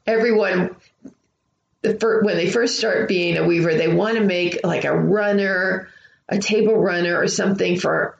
everyone 0.07 0.76
the 1.83 1.99
fir- 1.99 2.23
when 2.23 2.37
they 2.37 2.49
first 2.49 2.79
start 2.79 3.09
being 3.09 3.37
a 3.37 3.45
weaver, 3.45 3.75
they 3.75 3.93
want 3.93 4.17
to 4.17 4.25
make 4.25 4.61
like 4.64 4.85
a 4.85 4.97
runner, 4.97 5.88
a 6.29 6.38
table 6.38 6.76
runner, 6.76 7.21
or 7.21 7.26
something 7.26 7.79
for 7.79 8.17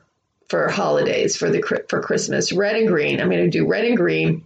for 0.49 0.69
holidays 0.69 1.37
for 1.37 1.49
the 1.49 1.61
for 1.87 2.01
Christmas. 2.01 2.51
Red 2.51 2.75
and 2.75 2.87
green. 2.87 3.21
I'm 3.21 3.29
going 3.29 3.45
to 3.45 3.49
do 3.49 3.65
red 3.65 3.85
and 3.85 3.97
green, 3.97 4.43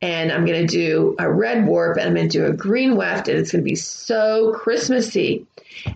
and 0.00 0.30
I'm 0.30 0.46
going 0.46 0.66
to 0.66 0.72
do 0.72 1.16
a 1.18 1.30
red 1.30 1.66
warp, 1.66 1.96
and 1.96 2.06
I'm 2.06 2.14
going 2.14 2.28
to 2.28 2.38
do 2.38 2.46
a 2.46 2.52
green 2.52 2.96
weft, 2.96 3.28
and 3.28 3.38
it's 3.38 3.50
going 3.50 3.64
to 3.64 3.68
be 3.68 3.74
so 3.74 4.52
Christmassy. 4.52 5.46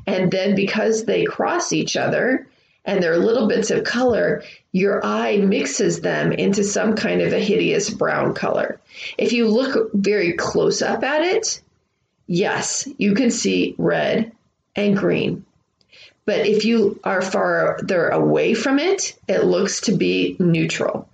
And 0.07 0.33
then 0.33 0.57
because 0.57 1.05
they 1.05 1.25
cross 1.25 1.73
each 1.73 1.97
other, 1.97 2.49
and 2.87 3.03
they're 3.03 3.19
little 3.19 3.49
bits 3.49 3.71
of 3.71 3.85
color, 3.85 4.43
your 4.73 5.05
eye 5.05 5.39
mixes 5.39 6.01
them 6.01 6.33
into 6.33 6.63
some 6.63 6.95
kind 6.95 7.21
of 7.21 7.33
a 7.33 7.41
hideous 7.41 7.91
brown 7.91 8.33
color. 8.33 8.81
If 9.19 9.33
you 9.33 9.49
look 9.49 9.93
very 9.93 10.35
close 10.35 10.81
up 10.81 11.03
at 11.03 11.23
it, 11.23 11.61
yes, 12.27 12.89
you 12.97 13.15
can 13.15 13.31
see 13.31 13.75
red 13.77 14.33
and 14.77 14.97
green. 14.97 15.45
But 16.25 16.47
if 16.47 16.65
you 16.65 17.01
are 17.05 17.23
farther 17.23 18.09
away 18.09 18.55
from 18.55 18.79
it, 18.79 19.19
it 19.29 19.45
looks 19.45 19.83
to 19.83 19.97
be 19.97 20.37
neutral. 20.39 21.09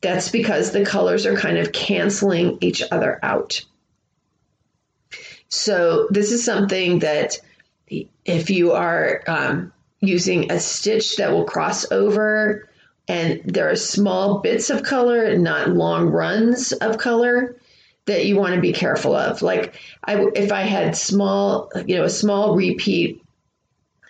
That's 0.00 0.30
because 0.30 0.70
the 0.70 0.84
colors 0.84 1.26
are 1.26 1.36
kind 1.36 1.58
of 1.58 1.72
canceling 1.72 2.58
each 2.60 2.82
other 2.90 3.18
out. 3.22 3.64
So, 5.48 6.08
this 6.10 6.32
is 6.32 6.44
something 6.44 7.00
that 7.00 7.38
if 8.24 8.50
you 8.50 8.72
are 8.72 9.22
um, 9.26 9.72
using 10.06 10.50
a 10.50 10.60
stitch 10.60 11.16
that 11.16 11.32
will 11.32 11.44
cross 11.44 11.90
over 11.90 12.68
and 13.06 13.42
there 13.44 13.70
are 13.70 13.76
small 13.76 14.38
bits 14.38 14.70
of 14.70 14.82
color, 14.82 15.36
not 15.36 15.68
long 15.68 16.08
runs 16.08 16.72
of 16.72 16.98
color 16.98 17.56
that 18.06 18.26
you 18.26 18.36
want 18.36 18.54
to 18.54 18.60
be 18.60 18.72
careful 18.72 19.14
of. 19.14 19.42
Like 19.42 19.74
I, 20.02 20.24
if 20.34 20.52
I 20.52 20.62
had 20.62 20.96
small, 20.96 21.70
you 21.86 21.96
know, 21.96 22.04
a 22.04 22.10
small 22.10 22.56
repeat 22.56 23.22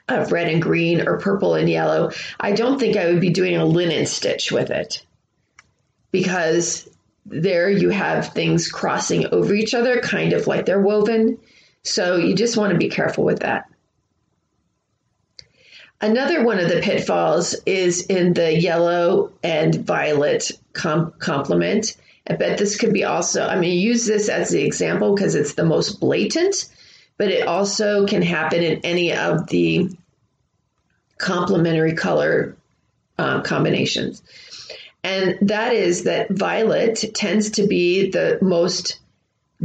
of 0.09 0.33
red 0.33 0.49
and 0.49 0.63
green 0.63 1.07
or 1.07 1.19
purple 1.19 1.55
and 1.55 1.69
yellow, 1.69 2.13
I 2.39 2.53
don't 2.53 2.79
think 2.79 2.97
I 2.97 3.07
would 3.07 3.21
be 3.21 3.31
doing 3.31 3.57
a 3.57 3.65
linen 3.65 4.07
stitch 4.07 4.53
with 4.53 4.71
it 4.71 5.05
because 6.13 6.89
there 7.27 7.71
you 7.71 7.91
have 7.91 8.33
things 8.33 8.71
crossing 8.71 9.27
over 9.33 9.55
each 9.55 9.75
other, 9.75 10.01
kind 10.01 10.33
of 10.33 10.47
like 10.47 10.67
they're 10.67 10.81
woven. 10.81 11.39
So 11.83 12.17
you 12.17 12.35
just 12.35 12.57
want 12.57 12.73
to 12.73 12.79
be 12.79 12.89
careful 12.89 13.25
with 13.25 13.41
that. 13.41 13.69
Another 16.01 16.45
one 16.45 16.59
of 16.59 16.69
the 16.69 16.81
pitfalls 16.81 17.55
is 17.67 18.07
in 18.07 18.35
the 18.35 18.59
yellow 18.59 19.33
and 19.43 19.75
violet 19.75 20.51
com- 20.73 21.13
complement. 21.19 21.97
I 22.29 22.35
bet 22.35 22.59
this 22.59 22.77
could 22.77 22.93
be 22.93 23.05
also, 23.05 23.47
I 23.47 23.59
mean, 23.59 23.79
use 23.79 24.07
this 24.07 24.29
as 24.29 24.51
the 24.51 24.65
example 24.65 25.15
because 25.15 25.35
it's 25.35 25.55
the 25.55 25.65
most 25.65 26.01
blatant, 26.01 26.67
but 27.17 27.29
it 27.29 27.47
also 27.47 28.07
can 28.07 28.23
happen 28.23 28.63
in 28.63 28.81
any 28.85 29.13
of 29.13 29.47
the 29.49 29.91
complementary 31.19 31.95
color 31.95 32.57
uh, 33.19 33.41
combinations. 33.43 34.23
And 35.03 35.49
that 35.49 35.75
is 35.75 36.05
that 36.05 36.31
violet 36.31 37.05
tends 37.15 37.51
to 37.51 37.67
be 37.67 38.11
the 38.11 38.39
most 38.41 38.99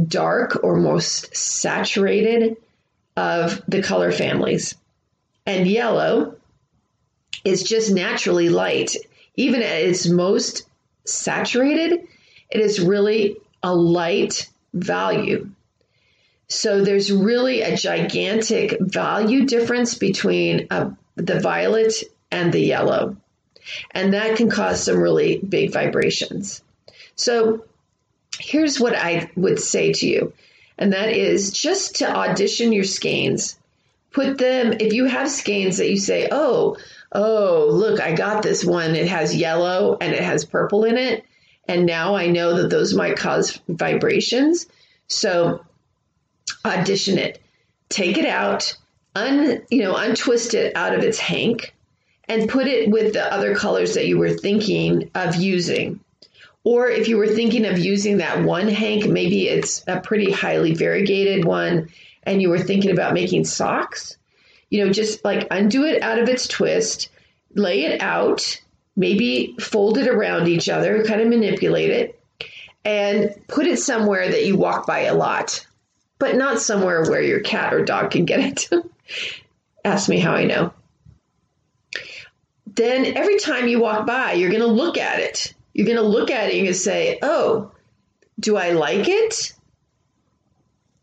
dark 0.06 0.62
or 0.62 0.76
most 0.76 1.34
saturated 1.34 2.56
of 3.16 3.62
the 3.66 3.82
color 3.82 4.12
families. 4.12 4.74
And 5.50 5.66
yellow 5.66 6.36
is 7.44 7.64
just 7.64 7.90
naturally 7.90 8.50
light. 8.50 8.94
Even 9.34 9.62
at 9.62 9.82
its 9.82 10.08
most 10.08 10.62
saturated, 11.04 12.06
it 12.50 12.60
is 12.60 12.78
really 12.78 13.36
a 13.60 13.74
light 13.74 14.48
value. 14.72 15.50
So 16.46 16.84
there's 16.84 17.10
really 17.10 17.62
a 17.62 17.76
gigantic 17.76 18.78
value 18.78 19.44
difference 19.44 19.96
between 19.96 20.68
uh, 20.70 20.90
the 21.16 21.40
violet 21.40 21.94
and 22.30 22.52
the 22.52 22.60
yellow. 22.60 23.16
And 23.90 24.14
that 24.14 24.36
can 24.36 24.50
cause 24.50 24.84
some 24.84 24.98
really 25.00 25.38
big 25.38 25.72
vibrations. 25.72 26.62
So 27.16 27.64
here's 28.38 28.78
what 28.78 28.94
I 28.94 29.32
would 29.34 29.58
say 29.58 29.92
to 29.94 30.06
you, 30.06 30.32
and 30.78 30.92
that 30.92 31.08
is 31.08 31.50
just 31.50 31.96
to 31.96 32.08
audition 32.08 32.72
your 32.72 32.84
skeins. 32.84 33.58
Put 34.12 34.38
them, 34.38 34.74
if 34.80 34.92
you 34.92 35.04
have 35.04 35.30
skeins 35.30 35.78
that 35.78 35.90
you 35.90 35.96
say, 35.96 36.28
oh, 36.30 36.76
oh, 37.12 37.68
look, 37.70 38.00
I 38.00 38.14
got 38.14 38.42
this 38.42 38.64
one. 38.64 38.94
It 38.94 39.08
has 39.08 39.34
yellow 39.34 39.96
and 40.00 40.12
it 40.12 40.22
has 40.22 40.44
purple 40.44 40.84
in 40.84 40.96
it. 40.96 41.24
And 41.68 41.86
now 41.86 42.16
I 42.16 42.28
know 42.28 42.56
that 42.56 42.70
those 42.70 42.94
might 42.94 43.16
cause 43.16 43.60
vibrations. 43.68 44.66
So 45.06 45.64
audition 46.64 47.18
it, 47.18 47.40
take 47.88 48.18
it 48.18 48.26
out, 48.26 48.76
un, 49.14 49.62
you 49.70 49.82
know, 49.82 49.96
untwist 49.96 50.54
it 50.54 50.74
out 50.76 50.94
of 50.94 51.04
its 51.04 51.18
hank 51.18 51.74
and 52.28 52.48
put 52.48 52.66
it 52.66 52.90
with 52.90 53.12
the 53.12 53.32
other 53.32 53.54
colors 53.54 53.94
that 53.94 54.06
you 54.06 54.18
were 54.18 54.30
thinking 54.30 55.10
of 55.14 55.36
using. 55.36 56.00
Or 56.62 56.88
if 56.88 57.08
you 57.08 57.16
were 57.16 57.26
thinking 57.26 57.64
of 57.66 57.78
using 57.78 58.18
that 58.18 58.44
one 58.44 58.68
hank, 58.68 59.06
maybe 59.06 59.48
it's 59.48 59.82
a 59.88 60.00
pretty 60.00 60.30
highly 60.30 60.74
variegated 60.74 61.44
one, 61.44 61.88
and 62.22 62.40
you 62.40 62.50
were 62.50 62.58
thinking 62.58 62.90
about 62.90 63.14
making 63.14 63.44
socks, 63.44 64.16
you 64.68 64.84
know, 64.84 64.92
just 64.92 65.24
like 65.24 65.46
undo 65.50 65.84
it 65.84 66.02
out 66.02 66.18
of 66.18 66.28
its 66.28 66.46
twist, 66.46 67.08
lay 67.54 67.84
it 67.84 68.00
out, 68.00 68.60
maybe 68.96 69.54
fold 69.60 69.98
it 69.98 70.08
around 70.08 70.48
each 70.48 70.68
other, 70.68 71.04
kind 71.04 71.20
of 71.20 71.28
manipulate 71.28 71.90
it, 71.90 72.22
and 72.84 73.34
put 73.48 73.66
it 73.66 73.78
somewhere 73.78 74.30
that 74.30 74.46
you 74.46 74.56
walk 74.56 74.86
by 74.86 75.00
a 75.00 75.14
lot, 75.14 75.66
but 76.18 76.36
not 76.36 76.60
somewhere 76.60 77.02
where 77.04 77.22
your 77.22 77.40
cat 77.40 77.74
or 77.74 77.84
dog 77.84 78.10
can 78.10 78.24
get 78.24 78.40
it. 78.40 78.68
Ask 79.84 80.08
me 80.08 80.18
how 80.18 80.32
I 80.32 80.44
know 80.44 80.72
then 82.80 83.16
every 83.16 83.38
time 83.38 83.68
you 83.68 83.80
walk 83.80 84.06
by, 84.06 84.32
you're 84.32 84.50
going 84.50 84.62
to 84.62 84.66
look 84.66 84.96
at 84.96 85.20
it. 85.20 85.52
You're 85.74 85.86
going 85.86 85.98
to 85.98 86.02
look 86.02 86.30
at 86.30 86.50
it 86.50 86.66
and 86.66 86.74
say, 86.74 87.18
oh, 87.22 87.72
do 88.38 88.56
I 88.56 88.70
like 88.70 89.06
it? 89.06 89.52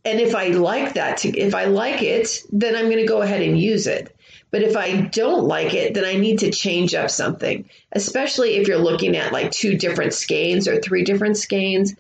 And 0.08 0.22
if 0.22 0.36
I 0.36 0.48
like 0.48 0.94
that, 0.94 1.18
to, 1.18 1.38
if 1.38 1.54
I 1.54 1.66
like 1.66 2.02
it, 2.02 2.42
then 2.50 2.78
I'm 2.78 2.86
going 2.86 2.98
to 2.98 3.06
go 3.06 3.22
ahead 3.22 3.42
and 3.42 3.60
use 3.60 3.88
it. 3.88 4.16
But 4.52 4.62
if 4.62 4.78
I 4.78 5.02
don't 5.02 5.44
like 5.44 5.74
it, 5.74 5.94
then 5.94 6.06
I 6.06 6.14
need 6.14 6.40
to 6.40 6.50
change 6.50 6.96
up 6.96 7.10
something, 7.10 7.70
especially 7.92 8.56
if 8.56 8.70
you're 8.70 8.78
looking 8.78 9.18
at 9.18 9.34
like 9.34 9.52
two 9.52 9.78
different 9.78 10.14
skeins 10.14 10.70
or 10.70 10.80
three 10.80 11.04
different 11.04 11.36
skeins. 11.36 11.94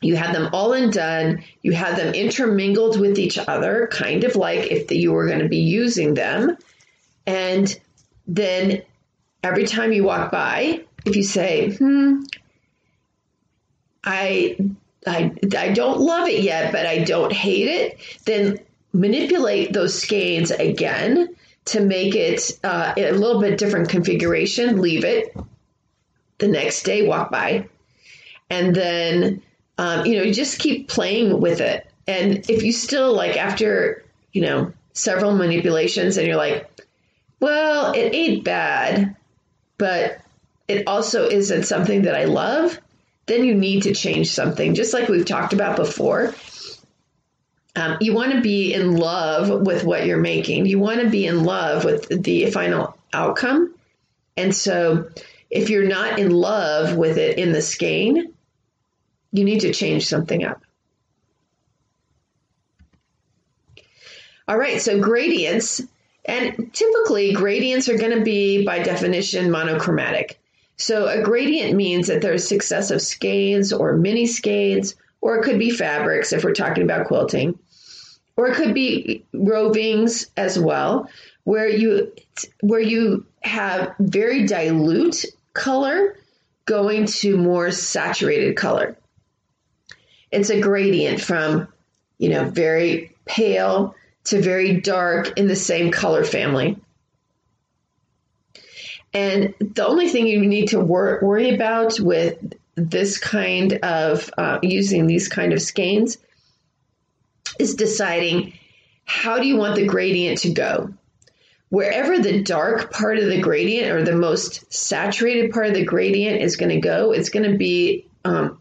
You 0.00 0.16
have 0.16 0.34
them 0.34 0.50
all 0.52 0.72
undone, 0.72 1.44
you 1.62 1.70
have 1.70 1.96
them 1.96 2.12
intermingled 2.12 2.98
with 2.98 3.20
each 3.20 3.38
other, 3.38 3.88
kind 3.92 4.24
of 4.24 4.34
like 4.34 4.72
if 4.72 4.90
you 4.90 5.12
were 5.12 5.28
going 5.28 5.38
to 5.38 5.48
be 5.48 5.60
using 5.60 6.14
them. 6.14 6.56
And 7.24 7.80
then 8.26 8.82
every 9.44 9.64
time 9.64 9.92
you 9.92 10.02
walk 10.02 10.32
by, 10.32 10.84
if 11.06 11.14
you 11.14 11.22
say, 11.22 11.70
hmm, 11.70 12.24
I, 14.02 14.56
I, 15.06 15.32
I 15.56 15.72
don't 15.72 16.00
love 16.00 16.28
it 16.28 16.42
yet, 16.42 16.72
but 16.72 16.86
I 16.86 17.04
don't 17.04 17.32
hate 17.32 17.68
it, 17.68 17.98
then 18.24 18.60
manipulate 18.92 19.72
those 19.72 20.00
skeins 20.00 20.50
again 20.50 21.34
to 21.66 21.80
make 21.80 22.14
it 22.14 22.52
uh, 22.62 22.94
a 22.96 23.12
little 23.12 23.40
bit 23.40 23.58
different 23.58 23.88
configuration. 23.88 24.80
Leave 24.80 25.04
it. 25.04 25.36
The 26.38 26.48
next 26.48 26.82
day, 26.82 27.06
walk 27.06 27.30
by. 27.30 27.68
And 28.50 28.74
then, 28.74 29.42
um, 29.78 30.04
you 30.04 30.16
know, 30.16 30.22
you 30.22 30.34
just 30.34 30.58
keep 30.58 30.88
playing 30.88 31.40
with 31.40 31.60
it. 31.60 31.86
And 32.06 32.48
if 32.50 32.62
you 32.62 32.72
still 32.72 33.14
like 33.14 33.36
after, 33.36 34.04
you 34.32 34.42
know, 34.42 34.72
several 34.92 35.34
manipulations 35.34 36.16
and 36.16 36.26
you're 36.26 36.36
like, 36.36 36.70
well, 37.40 37.92
it 37.92 38.14
ain't 38.14 38.44
bad, 38.44 39.16
but 39.78 40.18
it 40.68 40.86
also 40.86 41.28
isn't 41.28 41.64
something 41.64 42.02
that 42.02 42.14
I 42.14 42.24
love, 42.24 42.80
then 43.26 43.44
you 43.44 43.54
need 43.54 43.84
to 43.84 43.94
change 43.94 44.30
something. 44.30 44.74
Just 44.74 44.92
like 44.92 45.08
we've 45.08 45.24
talked 45.24 45.52
about 45.52 45.76
before, 45.76 46.34
um, 47.76 47.96
you 48.00 48.14
want 48.14 48.32
to 48.32 48.40
be 48.40 48.72
in 48.72 48.96
love 48.96 49.66
with 49.66 49.84
what 49.84 50.06
you're 50.06 50.18
making. 50.18 50.66
You 50.66 50.78
want 50.78 51.00
to 51.00 51.10
be 51.10 51.26
in 51.26 51.44
love 51.44 51.84
with 51.84 52.08
the 52.08 52.50
final 52.50 52.96
outcome. 53.12 53.74
And 54.36 54.54
so, 54.54 55.10
if 55.50 55.70
you're 55.70 55.88
not 55.88 56.18
in 56.18 56.30
love 56.30 56.96
with 56.96 57.18
it 57.18 57.38
in 57.38 57.52
the 57.52 57.62
skein, 57.62 58.32
you 59.32 59.44
need 59.44 59.60
to 59.60 59.72
change 59.72 60.06
something 60.06 60.44
up. 60.44 60.62
All 64.46 64.58
right, 64.58 64.80
so 64.80 65.00
gradients 65.00 65.80
and 66.24 66.72
typically, 66.72 67.32
gradients 67.32 67.88
are 67.88 67.98
going 67.98 68.18
to 68.18 68.24
be, 68.24 68.64
by 68.64 68.82
definition, 68.82 69.50
monochromatic. 69.50 70.40
So 70.76 71.06
a 71.06 71.22
gradient 71.22 71.74
means 71.74 72.08
that 72.08 72.20
there's 72.20 72.46
successive 72.46 73.00
skeins 73.00 73.72
or 73.72 73.96
mini 73.96 74.26
skeins, 74.26 74.96
or 75.20 75.36
it 75.36 75.44
could 75.44 75.58
be 75.58 75.70
fabrics 75.70 76.32
if 76.32 76.44
we're 76.44 76.52
talking 76.52 76.82
about 76.82 77.06
quilting, 77.06 77.58
or 78.36 78.48
it 78.48 78.56
could 78.56 78.74
be 78.74 79.24
rovings 79.32 80.28
as 80.36 80.58
well, 80.58 81.08
where 81.44 81.68
you 81.68 82.12
where 82.60 82.80
you 82.80 83.26
have 83.42 83.94
very 83.98 84.46
dilute 84.46 85.24
color 85.52 86.16
going 86.66 87.06
to 87.06 87.36
more 87.36 87.70
saturated 87.70 88.56
color. 88.56 88.96
It's 90.30 90.50
a 90.50 90.60
gradient 90.60 91.20
from, 91.20 91.68
you 92.18 92.30
know, 92.30 92.44
very 92.44 93.14
pale 93.24 93.94
to 94.24 94.40
very 94.40 94.80
dark 94.80 95.38
in 95.38 95.46
the 95.46 95.56
same 95.56 95.92
color 95.92 96.24
family. 96.24 96.76
And 99.14 99.54
the 99.60 99.86
only 99.86 100.08
thing 100.08 100.26
you 100.26 100.44
need 100.44 100.68
to 100.68 100.80
wor- 100.80 101.20
worry 101.22 101.54
about 101.54 101.98
with 102.00 102.54
this 102.74 103.18
kind 103.18 103.74
of 103.74 104.28
uh, 104.36 104.58
using 104.62 105.06
these 105.06 105.28
kind 105.28 105.52
of 105.52 105.62
skeins 105.62 106.18
is 107.58 107.76
deciding 107.76 108.54
how 109.04 109.38
do 109.38 109.46
you 109.46 109.56
want 109.56 109.76
the 109.76 109.86
gradient 109.86 110.38
to 110.38 110.52
go. 110.52 110.92
Wherever 111.68 112.18
the 112.18 112.42
dark 112.42 112.92
part 112.92 113.18
of 113.18 113.26
the 113.26 113.40
gradient 113.40 113.90
or 113.90 114.02
the 114.02 114.16
most 114.16 114.72
saturated 114.72 115.52
part 115.52 115.66
of 115.66 115.74
the 115.74 115.84
gradient 115.84 116.42
is 116.42 116.56
going 116.56 116.70
to 116.70 116.80
go, 116.80 117.12
it's 117.12 117.30
going 117.30 117.50
to 117.50 117.56
be 117.56 118.06
um, 118.24 118.60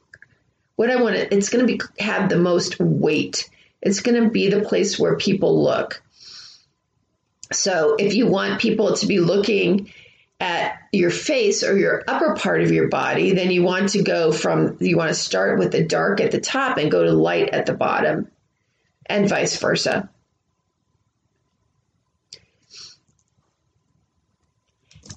what 0.75 0.91
I 0.91 1.01
want 1.01 1.15
to. 1.15 1.35
It's 1.35 1.49
going 1.49 1.65
to 1.65 1.77
be 1.77 1.81
have 2.03 2.29
the 2.29 2.37
most 2.37 2.79
weight 2.79 3.49
it's 3.83 3.99
going 3.99 4.23
to 4.23 4.29
be 4.29 4.49
the 4.49 4.61
place 4.61 4.97
where 4.97 5.17
people 5.17 5.61
look. 5.61 6.01
So 7.51 7.95
if 7.99 8.15
you 8.15 8.27
want 8.27 8.61
people 8.61 8.95
to 8.95 9.05
be 9.05 9.19
looking 9.19 9.91
at 10.43 10.77
your 10.91 11.09
face 11.09 11.63
or 11.63 11.77
your 11.77 12.03
upper 12.05 12.35
part 12.35 12.61
of 12.61 12.69
your 12.69 12.89
body, 12.89 13.31
then 13.31 13.49
you 13.49 13.63
want 13.63 13.89
to 13.89 14.03
go 14.03 14.33
from, 14.33 14.75
you 14.81 14.97
want 14.97 15.07
to 15.07 15.15
start 15.15 15.57
with 15.57 15.71
the 15.71 15.85
dark 15.85 16.19
at 16.19 16.31
the 16.31 16.41
top 16.41 16.77
and 16.77 16.91
go 16.91 17.01
to 17.01 17.13
light 17.13 17.49
at 17.51 17.65
the 17.65 17.73
bottom, 17.73 18.29
and 19.05 19.29
vice 19.29 19.57
versa. 19.57 20.09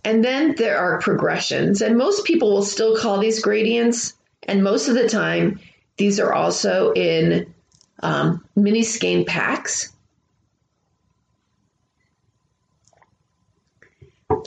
And 0.05 0.25
then 0.25 0.55
there 0.55 0.79
are 0.79 1.01
progressions, 1.01 1.83
and 1.83 1.99
most 1.99 2.25
people 2.25 2.53
will 2.53 2.63
still 2.63 2.97
call 2.97 3.19
these 3.19 3.43
gradients. 3.43 4.15
And 4.45 4.63
most 4.63 4.87
of 4.87 4.95
the 4.95 5.09
time, 5.09 5.59
these 5.97 6.21
are 6.21 6.33
also 6.33 6.93
in 6.93 7.53
um, 8.01 8.45
mini 8.55 8.85
skein 8.85 9.25
packs. 9.25 9.93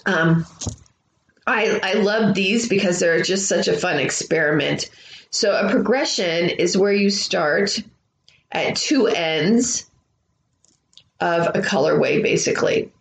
Um, 0.06 0.46
I, 1.46 1.80
I 1.82 1.94
love 1.94 2.36
these 2.36 2.68
because 2.68 3.00
they're 3.00 3.22
just 3.22 3.48
such 3.48 3.68
a 3.68 3.78
fun 3.78 4.00
experiment. 4.00 4.90
So, 5.32 5.52
a 5.52 5.70
progression 5.70 6.50
is 6.50 6.78
where 6.78 6.94
you 6.94 7.10
start 7.10 7.82
at 8.52 8.76
two 8.76 9.08
ends 9.08 9.90
of 11.20 11.48
a 11.48 11.62
colorway, 11.62 12.22
basically. 12.22 12.92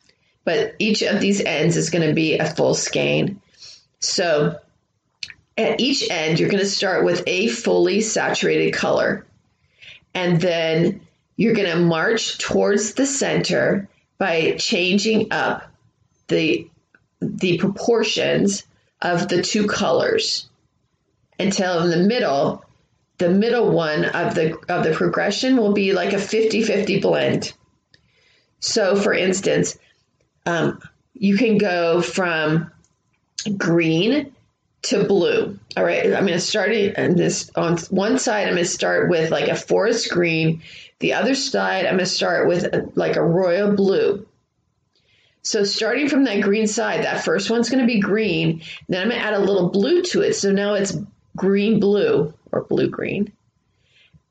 But 0.45 0.75
each 0.79 1.03
of 1.03 1.21
these 1.21 1.43
ends 1.43 1.77
is 1.77 1.91
going 1.91 2.07
to 2.09 2.15
be 2.15 2.39
a 2.39 2.47
full 2.47 2.75
skein. 2.75 3.41
So, 4.01 4.59
at 5.57 5.81
each 5.81 6.09
end, 6.11 6.39
you're 6.39 6.51
going 6.51 6.63
to 6.63 6.69
start 6.69 7.05
with 7.05 7.25
a 7.27 7.49
fully 7.49 8.01
saturated 8.01 8.73
color 8.73 9.27
and 10.15 10.41
then 10.41 11.01
you're 11.37 11.55
going 11.55 11.71
to 11.71 11.79
march 11.79 12.39
towards 12.39 12.95
the 12.95 13.07
center 13.07 13.89
by 14.19 14.57
changing 14.59 15.29
up 15.33 15.63
the 16.27 16.69
the 17.21 17.59
proportions 17.59 18.65
of 19.01 19.29
the 19.29 19.43
two 19.43 19.67
colors 19.67 20.49
until 21.39 21.83
in 21.83 21.91
the 21.91 22.09
middle 22.09 22.65
the 23.19 23.31
middle 23.31 23.71
one 23.71 24.05
of 24.05 24.35
the 24.35 24.57
of 24.69 24.85
the 24.85 24.93
progression 24.93 25.57
will 25.57 25.73
be 25.73 25.93
like 25.93 26.13
a 26.13 26.17
50-50 26.17 27.03
blend 27.03 27.53
so 28.61 28.97
for 28.97 29.13
instance 29.13 29.77
um, 30.47 30.81
you 31.15 31.37
can 31.37 31.59
go 31.59 32.01
from 32.01 32.71
green 33.57 34.33
to 34.83 35.05
blue. 35.05 35.59
All 35.77 35.85
right, 35.85 36.07
I'm 36.07 36.27
going 36.27 36.29
to 36.29 36.41
start 36.41 36.73
in 36.73 37.17
this 37.17 37.51
on 37.55 37.79
one 37.91 38.19
side. 38.19 38.47
I'm 38.47 38.55
going 38.55 38.65
to 38.65 38.71
start 38.71 39.11
with 39.11 39.31
like 39.31 39.49
a 39.49 39.57
forest 39.57 40.11
green. 40.11 40.63
The 41.01 41.15
other 41.15 41.35
side, 41.35 41.85
I'm 41.85 41.95
going 41.95 41.99
to 42.01 42.07
start 42.07 42.49
with 42.49 42.65
a, 42.65 42.91
like 42.95 43.17
a 43.17 43.23
royal 43.23 43.75
blue. 43.75 44.27
So 45.43 45.65
starting 45.65 46.09
from 46.09 46.25
that 46.25 46.43
green 46.43 46.67
side, 46.67 47.05
that 47.05 47.25
first 47.25 47.51
one's 47.51 47.71
going 47.71 47.81
to 47.81 47.87
be 47.87 48.01
green. 48.01 48.63
Then 48.89 49.03
I'm 49.03 49.09
going 49.09 49.21
to 49.21 49.27
add 49.27 49.35
a 49.35 49.39
little 49.39 49.71
blue 49.71 50.03
to 50.03 50.23
it. 50.23 50.35
So 50.35 50.53
now 50.53 50.75
it's 50.75 50.97
green 51.37 51.81
blue 51.81 52.35
or 52.53 52.65
blue 52.65 52.89
green. 52.89 53.33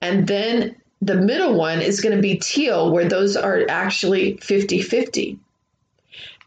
And 0.02 0.28
then 0.28 0.76
the 1.02 1.15
middle 1.15 1.56
one 1.56 1.82
is 1.82 2.02
going 2.02 2.15
to 2.15 2.22
be 2.22 2.38
teal, 2.38 2.91
where 2.91 3.08
those 3.08 3.36
are 3.36 3.65
actually 3.70 4.38
50 4.38 4.82
50. 4.82 5.39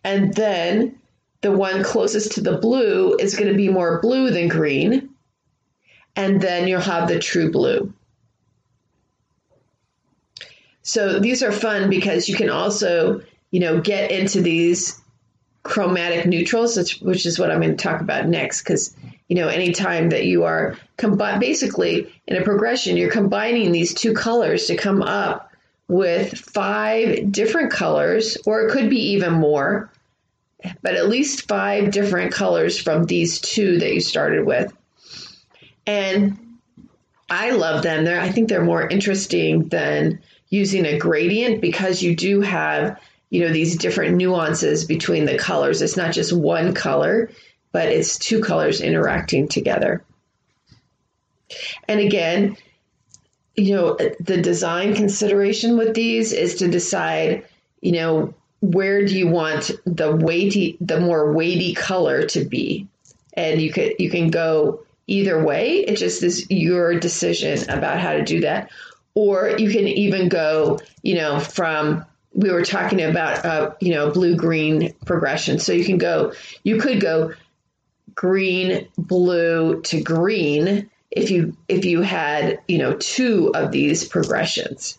And 0.05 0.35
then 0.35 0.99
the 1.41 1.53
one 1.53 1.83
closest 1.83 2.33
to 2.33 2.41
the 2.41 2.59
blue 2.59 3.17
is 3.17 3.35
going 3.35 3.51
to 3.51 3.57
be 3.57 3.69
more 3.69 4.01
blue 4.01 4.31
than 4.31 4.49
green. 4.49 5.11
And 6.17 6.41
then 6.41 6.69
you'll 6.69 6.81
have 6.81 7.09
the 7.09 7.19
true 7.19 7.51
blue. 7.51 7.93
So 10.83 11.21
these 11.21 11.43
are 11.43 11.53
fun 11.53 11.89
because 11.89 12.29
you 12.29 12.35
can 12.35 12.51
also, 12.51 13.23
you 13.51 13.61
know, 13.61 13.81
get 13.81 14.11
into 14.11 14.41
these 14.41 15.01
chromatic 15.63 16.27
neutrals, 16.27 16.77
which 17.01 17.27
is 17.27 17.39
what 17.39 17.51
I'm 17.51 17.61
going 17.61 17.77
to 17.77 17.83
talk 17.83 18.01
about 18.01 18.27
next. 18.27 18.63
Because, 18.63 18.95
you 19.29 19.37
know, 19.37 19.49
anytime 19.49 20.11
that 20.11 20.25
you 20.25 20.45
are 20.45 20.77
combi- 20.97 21.41
basically 21.41 22.13
in 22.27 22.37
a 22.37 22.45
progression, 22.45 22.97
you're 22.97 23.11
combining 23.11 23.73
these 23.73 23.95
two 23.95 24.15
colors 24.15 24.67
to 24.67 24.77
come 24.77 25.03
up 25.03 25.53
with 25.89 26.39
five 26.39 27.33
different 27.33 27.73
colors, 27.73 28.39
or 28.47 28.63
it 28.63 28.71
could 28.71 28.89
be 28.89 29.13
even 29.13 29.33
more 29.33 29.91
but 30.83 30.95
at 30.95 31.09
least 31.09 31.49
five 31.49 31.91
different 31.91 32.33
colors 32.33 32.79
from 32.79 33.05
these 33.05 33.41
two 33.41 33.79
that 33.79 33.95
you 33.95 34.01
started 34.01 34.45
with. 34.45 34.73
And 35.87 36.59
I 37.29 37.51
love 37.51 37.83
them. 37.83 38.05
They're, 38.05 38.21
I 38.21 38.31
think 38.31 38.49
they're 38.49 38.65
more 38.65 38.87
interesting 38.87 39.69
than 39.69 40.21
using 40.49 40.85
a 40.85 40.99
gradient 40.99 41.61
because 41.61 42.03
you 42.03 42.17
do 42.17 42.41
have, 42.41 43.01
you 43.31 43.41
know, 43.41 43.53
these 43.53 43.77
different 43.77 44.17
nuances 44.17 44.85
between 44.85 45.25
the 45.25 45.39
colors. 45.39 45.81
It's 45.81 45.97
not 45.97 46.13
just 46.13 46.33
one 46.33 46.75
color, 46.75 47.31
but 47.73 47.89
it's 47.89 48.19
two 48.19 48.43
colors 48.43 48.81
interacting 48.81 49.49
together. 49.49 50.05
And 51.89 52.01
again, 52.01 52.57
you 53.57 53.75
know, 53.75 53.97
the 54.21 54.41
design 54.41 54.95
consideration 54.95 55.79
with 55.79 55.95
these 55.95 56.33
is 56.33 56.57
to 56.57 56.69
decide, 56.69 57.47
you 57.81 57.93
know, 57.93 58.35
where 58.61 59.07
do 59.07 59.19
you 59.19 59.29
want 59.29 59.71
the 59.87 60.15
weighty 60.15 60.77
the 60.81 61.01
more 61.01 61.33
weighty 61.33 61.75
color 61.75 62.27
to 62.27 62.45
be 62.45 62.87
and 63.35 63.61
you 63.61 63.73
could 63.73 63.95
you 63.99 64.11
can 64.11 64.29
go 64.29 64.85
either 65.07 65.43
way 65.43 65.79
it 65.79 65.97
just 65.97 66.23
is 66.23 66.51
your 66.51 66.99
decision 66.99 67.69
about 67.71 67.99
how 67.99 68.13
to 68.13 68.23
do 68.23 68.41
that 68.41 68.71
or 69.15 69.55
you 69.59 69.71
can 69.71 69.89
even 69.89 70.29
go 70.29 70.79
you 71.03 71.15
know 71.15 71.41
from 71.41 72.05
we 72.33 72.51
were 72.51 72.65
talking 72.65 73.03
about 73.03 73.45
uh, 73.45 73.73
you 73.81 73.95
know 73.95 74.11
blue 74.11 74.37
green 74.37 74.95
progression 75.05 75.59
so 75.59 75.73
you 75.73 75.85
can 75.85 75.99
go 75.99 76.33
you 76.63 76.79
could 76.79 77.01
go 77.01 77.33
green 78.15 78.89
blue 78.97 79.81
to 79.83 80.01
green 80.01 80.89
if 81.11 81.31
you 81.31 81.57
if 81.69 81.85
you 81.85 82.03
had 82.03 82.61
you 82.69 82.79
know 82.79 82.95
two 82.95 83.51
of 83.55 83.73
these 83.73 84.07
progressions 84.07 84.99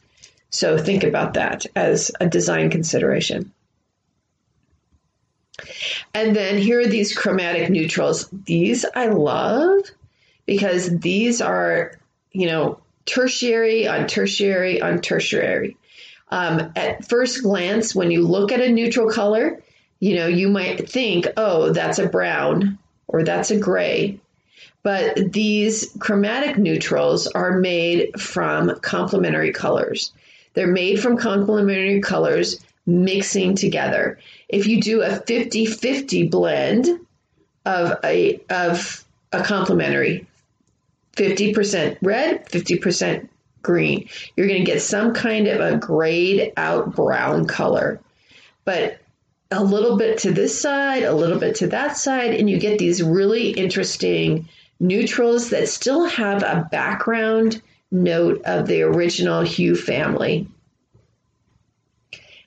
so 0.51 0.77
think 0.77 1.03
about 1.03 1.35
that 1.35 1.65
as 1.75 2.11
a 2.19 2.27
design 2.27 2.69
consideration. 2.69 3.53
And 6.13 6.35
then 6.35 6.57
here 6.57 6.81
are 6.81 6.87
these 6.87 7.15
chromatic 7.17 7.69
neutrals. 7.69 8.27
These 8.31 8.85
I 8.93 9.07
love 9.07 9.83
because 10.45 10.99
these 10.99 11.41
are, 11.41 11.97
you 12.33 12.47
know, 12.47 12.81
tertiary 13.05 13.87
on 13.87 14.07
tertiary 14.07 14.81
on 14.81 14.99
tertiary. 14.99 15.77
Um, 16.31 16.71
at 16.75 17.07
first 17.07 17.43
glance, 17.43 17.93
when 17.93 18.09
you 18.09 18.25
look 18.25 18.51
at 18.51 18.61
a 18.61 18.71
neutral 18.71 19.09
color, 19.09 19.61
you 19.99 20.15
know, 20.15 20.27
you 20.27 20.49
might 20.49 20.89
think, 20.89 21.27
oh, 21.37 21.71
that's 21.71 21.99
a 21.99 22.07
brown 22.07 22.79
or 23.07 23.23
that's 23.23 23.51
a 23.51 23.59
gray. 23.59 24.19
But 24.83 25.31
these 25.31 25.95
chromatic 25.99 26.57
neutrals 26.57 27.27
are 27.27 27.59
made 27.59 28.19
from 28.19 28.79
complementary 28.79 29.51
colors. 29.51 30.11
They're 30.53 30.67
made 30.67 30.99
from 31.01 31.17
complementary 31.17 32.01
colors 32.01 32.63
mixing 32.85 33.55
together. 33.55 34.19
If 34.49 34.65
you 34.67 34.81
do 34.81 35.01
a 35.01 35.09
50-50 35.09 36.31
blend 36.31 36.87
of 37.65 37.99
a 38.03 38.41
of 38.49 39.05
a 39.31 39.43
complementary 39.43 40.27
50% 41.15 41.97
red, 42.01 42.49
50% 42.49 43.27
green, 43.61 44.09
you're 44.35 44.47
going 44.47 44.63
to 44.63 44.71
get 44.71 44.81
some 44.81 45.13
kind 45.13 45.47
of 45.47 45.59
a 45.59 45.77
grayed 45.77 46.53
out 46.57 46.95
brown 46.95 47.45
color. 47.45 47.99
But 48.65 48.99
a 49.51 49.63
little 49.63 49.97
bit 49.97 50.19
to 50.19 50.31
this 50.31 50.59
side, 50.59 51.03
a 51.03 51.13
little 51.13 51.39
bit 51.39 51.55
to 51.57 51.67
that 51.67 51.97
side, 51.97 52.33
and 52.33 52.49
you 52.49 52.57
get 52.57 52.79
these 52.79 53.03
really 53.03 53.49
interesting 53.49 54.47
neutrals 54.79 55.49
that 55.49 55.67
still 55.67 56.05
have 56.05 56.41
a 56.41 56.67
background 56.71 57.61
note 57.91 58.41
of 58.45 58.67
the 58.67 58.81
original 58.81 59.41
hue 59.41 59.75
family. 59.75 60.47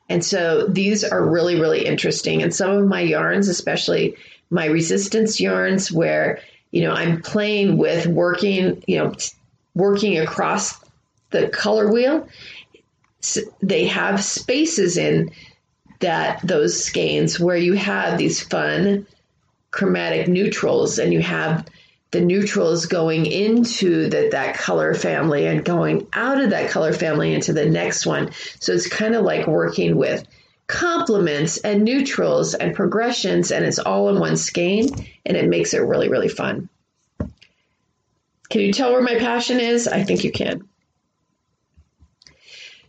And 0.08 0.24
so 0.24 0.66
these 0.66 1.04
are 1.04 1.24
really, 1.24 1.60
really 1.60 1.84
interesting. 1.86 2.42
And 2.42 2.54
some 2.54 2.70
of 2.70 2.86
my 2.86 3.00
yarns, 3.00 3.48
especially 3.48 4.16
my 4.50 4.66
resistance 4.66 5.40
yarns, 5.40 5.90
where, 5.90 6.40
you 6.70 6.82
know, 6.82 6.92
I'm 6.92 7.22
playing 7.22 7.76
with 7.78 8.06
working, 8.06 8.82
you 8.86 8.98
know, 8.98 9.12
working 9.74 10.18
across 10.18 10.83
the 11.34 11.48
color 11.48 11.90
wheel, 11.90 12.28
they 13.60 13.86
have 13.86 14.22
spaces 14.22 14.96
in 14.96 15.32
that 16.00 16.40
those 16.46 16.84
skeins 16.84 17.40
where 17.40 17.56
you 17.56 17.72
have 17.74 18.18
these 18.18 18.40
fun 18.40 19.06
chromatic 19.70 20.28
neutrals 20.28 20.98
and 20.98 21.12
you 21.12 21.20
have 21.20 21.66
the 22.12 22.20
neutrals 22.20 22.86
going 22.86 23.26
into 23.26 24.08
the, 24.08 24.28
that 24.30 24.56
color 24.56 24.94
family 24.94 25.46
and 25.46 25.64
going 25.64 26.06
out 26.12 26.40
of 26.40 26.50
that 26.50 26.70
color 26.70 26.92
family 26.92 27.34
into 27.34 27.52
the 27.52 27.68
next 27.68 28.06
one. 28.06 28.30
So 28.60 28.72
it's 28.72 28.88
kind 28.88 29.16
of 29.16 29.24
like 29.24 29.48
working 29.48 29.96
with 29.96 30.24
complements 30.68 31.58
and 31.58 31.82
neutrals 31.82 32.54
and 32.54 32.74
progressions, 32.74 33.50
and 33.50 33.64
it's 33.64 33.80
all 33.80 34.08
in 34.10 34.20
one 34.20 34.36
skein, 34.36 34.88
and 35.26 35.36
it 35.36 35.48
makes 35.48 35.74
it 35.74 35.80
really, 35.80 36.08
really 36.08 36.28
fun. 36.28 36.68
Can 37.18 38.60
you 38.60 38.72
tell 38.72 38.92
where 38.92 39.02
my 39.02 39.18
passion 39.18 39.58
is? 39.58 39.88
I 39.88 40.04
think 40.04 40.22
you 40.22 40.30
can. 40.30 40.68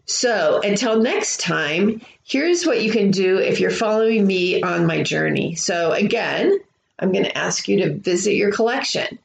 So 0.06 0.62
until 0.62 1.02
next 1.02 1.40
time, 1.40 2.02
here's 2.24 2.66
what 2.66 2.82
you 2.82 2.92
can 2.92 3.12
do 3.12 3.38
if 3.38 3.60
you're 3.60 3.72
following 3.72 4.26
me 4.26 4.62
on 4.62 4.86
my 4.86 5.04
journey. 5.04 5.56
So 5.56 5.92
again, 5.92 6.58
I'm 7.00 7.12
going 7.12 7.26
to 7.26 7.38
ask 7.38 7.68
you 7.68 7.84
to 7.84 7.94
visit 7.94 8.36
your 8.36 8.52
collection. 8.52 9.20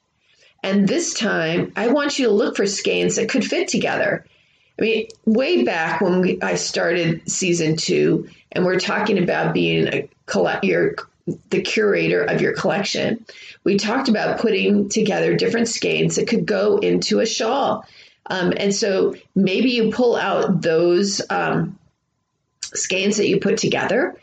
And 0.63 0.87
this 0.87 1.15
time, 1.15 1.73
I 1.77 1.89
want 1.89 2.19
you 2.19 2.27
to 2.27 2.33
look 2.33 2.57
for 2.57 2.67
skeins 2.67 3.17
that 3.17 3.29
could 3.29 3.45
fit 3.45 3.69
together. 3.69 4.25
I 4.79 4.83
mean, 4.83 5.09
way 5.25 5.65
back 5.65 6.01
when 6.01 6.21
we, 6.21 6.41
I 6.43 6.55
started 6.55 7.31
season 7.31 7.77
two, 7.77 8.29
and 8.53 8.65
we're 8.65 8.81
talking 8.81 9.23
about 9.23 9.55
being 9.55 9.89
a 9.89 10.09
collect 10.27 10.65
your 10.65 10.97
the 11.51 11.61
curator 11.61 12.23
of 12.23 12.41
your 12.41 12.53
collection, 12.55 13.25
we 13.63 13.77
talked 13.77 14.09
about 14.09 14.41
putting 14.41 14.89
together 14.89 15.37
different 15.37 15.69
skeins 15.69 16.17
that 16.17 16.27
could 16.27 16.47
go 16.47 16.79
into 16.79 17.21
a 17.21 17.27
shawl. 17.27 17.85
Um, 18.27 18.53
and 18.57 18.75
so 18.75 19.15
maybe 19.35 19.71
you 19.71 19.91
pull 19.91 20.17
out 20.17 20.63
those 20.63 21.21
um, 21.31 21.79
skeins 22.63 23.17
that 23.17 23.29
you 23.29 23.41
put 23.41 23.59
together 23.59 24.17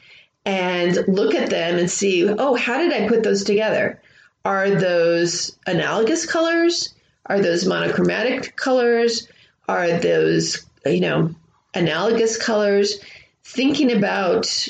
and 0.45 0.97
look 1.07 1.35
at 1.35 1.49
them 1.49 1.77
and 1.77 1.91
see, 1.91 2.27
oh, 2.27 2.55
how 2.55 2.77
did 2.77 2.93
I 2.93 3.07
put 3.07 3.23
those 3.23 3.43
together? 3.43 4.01
Are 4.45 4.69
those 4.69 5.57
analogous 5.65 6.25
colors? 6.25 6.93
Are 7.25 7.41
those 7.41 7.65
monochromatic 7.65 8.55
colors? 8.55 9.27
Are 9.67 9.99
those, 9.99 10.65
you 10.85 11.01
know, 11.01 11.35
analogous 11.73 12.37
colors? 12.37 12.99
Thinking 13.43 13.91
about, 13.91 14.67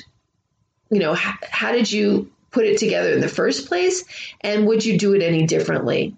you 0.89 0.99
know, 0.99 1.13
how, 1.13 1.33
how 1.47 1.71
did 1.71 1.91
you 1.91 2.31
put 2.57 2.65
it 2.65 2.79
together 2.79 3.11
in 3.13 3.21
the 3.21 3.29
first 3.29 3.67
place? 3.67 4.03
And 4.41 4.65
would 4.65 4.83
you 4.83 4.97
do 4.97 5.13
it 5.13 5.21
any 5.21 5.45
differently? 5.45 6.15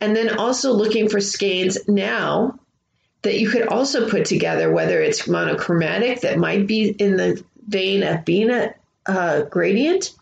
And 0.00 0.16
then 0.16 0.38
also 0.38 0.72
looking 0.72 1.10
for 1.10 1.20
skeins 1.20 1.86
now 1.86 2.58
that 3.20 3.38
you 3.38 3.50
could 3.50 3.68
also 3.68 4.08
put 4.08 4.24
together, 4.24 4.72
whether 4.72 5.02
it's 5.02 5.28
monochromatic 5.28 6.22
that 6.22 6.38
might 6.38 6.66
be 6.66 6.88
in 6.88 7.18
the 7.18 7.44
vein 7.68 8.02
of 8.02 8.24
being 8.24 8.48
a 8.48 8.74
uh, 9.04 9.42
gradient, 9.42 10.14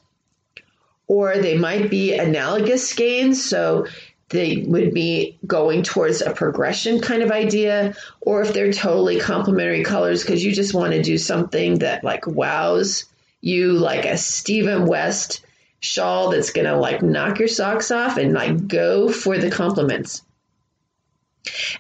or 1.07 1.39
they 1.39 1.57
might 1.57 1.89
be 1.89 2.15
analogous 2.15 2.89
skeins. 2.89 3.45
So 3.45 3.87
they 4.31 4.65
would 4.67 4.93
be 4.93 5.39
going 5.47 5.85
towards 5.85 6.21
a 6.21 6.33
progression 6.33 7.01
kind 7.01 7.23
of 7.23 7.31
idea, 7.31 7.95
or 8.21 8.43
if 8.43 8.53
they're 8.53 8.73
totally 8.73 9.21
complementary 9.21 9.85
colors 9.85 10.23
because 10.23 10.45
you 10.45 10.53
just 10.53 10.75
want 10.75 10.93
to 10.93 11.03
do 11.03 11.17
something 11.17 11.79
that 11.79 12.03
like 12.03 12.27
wows 12.27 13.07
you, 13.41 13.73
like 13.73 14.05
a 14.05 14.19
Stephen 14.19 14.85
West 14.87 15.45
shawl 15.81 16.31
that's 16.31 16.51
going 16.51 16.67
to 16.67 16.77
like 16.77 17.03
knock 17.03 17.39
your 17.39 17.49
socks 17.49 17.91
off 17.91 18.19
and 18.19 18.35
like 18.35 18.69
go 18.69 19.11
for 19.11 19.39
the 19.39 19.51
complements. 19.51 20.23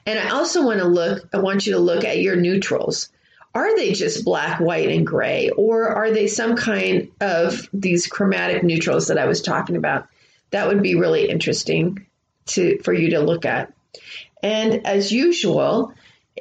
And 0.06 0.18
I 0.18 0.30
also 0.30 0.64
want 0.64 0.80
to 0.80 0.86
look, 0.86 1.28
I 1.32 1.38
want 1.38 1.66
you 1.66 1.74
to 1.74 1.78
look 1.78 2.04
at 2.04 2.20
your 2.20 2.36
neutrals. 2.36 3.10
Are 3.54 3.76
they 3.76 3.92
just 3.92 4.24
black, 4.24 4.60
white, 4.60 4.88
and 4.88 5.06
gray, 5.06 5.50
or 5.50 5.88
are 5.88 6.12
they 6.12 6.28
some 6.28 6.54
kind 6.54 7.08
of 7.20 7.68
these 7.72 8.06
chromatic 8.06 8.62
neutrals 8.62 9.08
that 9.08 9.18
I 9.18 9.26
was 9.26 9.42
talking 9.42 9.76
about? 9.76 10.06
That 10.50 10.68
would 10.68 10.82
be 10.82 10.94
really 10.94 11.28
interesting 11.28 12.06
to 12.46 12.78
for 12.78 12.92
you 12.92 13.10
to 13.10 13.20
look 13.20 13.44
at. 13.44 13.72
And 14.40 14.86
as 14.86 15.10
usual, 15.10 15.92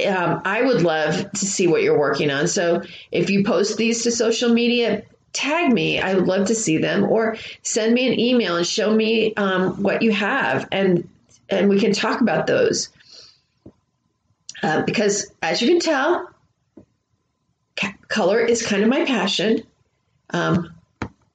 um, 0.05 0.41
I 0.45 0.61
would 0.61 0.83
love 0.83 1.31
to 1.31 1.45
see 1.45 1.67
what 1.67 1.81
you're 1.81 1.99
working 1.99 2.29
on. 2.29 2.47
So 2.47 2.83
if 3.11 3.31
you 3.31 3.43
post 3.43 3.75
these 3.75 4.03
to 4.03 4.11
social 4.11 4.53
media, 4.53 5.03
tag 5.33 5.71
me. 5.71 5.99
I 5.99 6.15
would 6.15 6.27
love 6.27 6.47
to 6.47 6.55
see 6.55 6.77
them, 6.77 7.03
or 7.03 7.37
send 7.61 7.93
me 7.93 8.07
an 8.07 8.19
email 8.19 8.55
and 8.55 8.65
show 8.65 8.93
me 8.93 9.33
um, 9.35 9.81
what 9.83 10.01
you 10.01 10.11
have, 10.11 10.67
and 10.71 11.07
and 11.49 11.69
we 11.69 11.79
can 11.79 11.93
talk 11.93 12.21
about 12.21 12.47
those. 12.47 12.89
Uh, 14.61 14.83
because 14.83 15.31
as 15.41 15.61
you 15.61 15.69
can 15.69 15.79
tell, 15.79 16.29
ca- 17.77 17.95
color 18.07 18.39
is 18.39 18.65
kind 18.65 18.83
of 18.83 18.89
my 18.89 19.05
passion. 19.05 19.63
Um, 20.31 20.73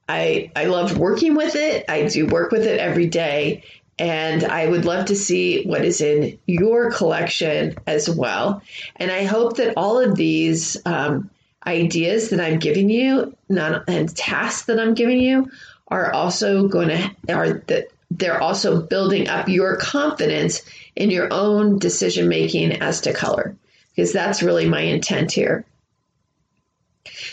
I 0.09 0.51
I 0.55 0.67
love 0.67 0.99
working 0.99 1.35
with 1.35 1.57
it. 1.57 1.87
I 1.89 2.07
do 2.07 2.27
work 2.27 2.53
with 2.53 2.67
it 2.67 2.79
every 2.79 3.07
day, 3.07 3.65
and 3.99 4.45
I 4.45 4.67
would 4.67 4.85
love 4.85 5.07
to 5.07 5.17
see 5.17 5.65
what 5.65 5.85
is 5.85 6.01
in 6.01 6.39
your 6.47 6.91
collection 6.91 7.77
as 7.87 8.11
well. 8.11 8.63
And 8.97 9.11
I 9.11 9.25
hope 9.25 9.57
that 9.57 9.75
all 9.77 9.99
of 9.99 10.17
these 10.17 10.77
um, 10.85 11.31
ideas 11.67 12.31
that 12.31 12.41
I'm 12.41 12.59
giving 12.59 12.91
you 12.91 13.34
not, 13.55 13.89
and 13.89 14.15
tasks 14.15 14.67
that 14.67 14.79
I'm 14.79 14.95
giving 14.95 15.21
you 15.21 15.51
are 15.89 16.13
also 16.13 16.69
going 16.69 16.89
to 16.89 17.11
are 17.33 17.55
that 17.67 17.89
they're 18.11 18.41
also 18.41 18.83
building 18.83 19.29
up 19.29 19.49
your 19.49 19.77
confidence 19.77 20.63
in 20.95 21.11
your 21.11 21.33
own 21.33 21.79
decision 21.79 22.29
making 22.29 22.73
as 22.73 23.03
to 23.03 23.13
color 23.13 23.57
because 23.95 24.13
that's 24.13 24.43
really 24.43 24.69
my 24.69 24.81
intent 24.81 25.33
here. 25.33 25.65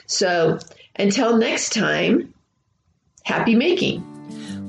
So 0.06 0.60
until 0.96 1.38
next 1.38 1.74
time, 1.74 2.34
happy 3.24 3.56
making. 3.56 4.08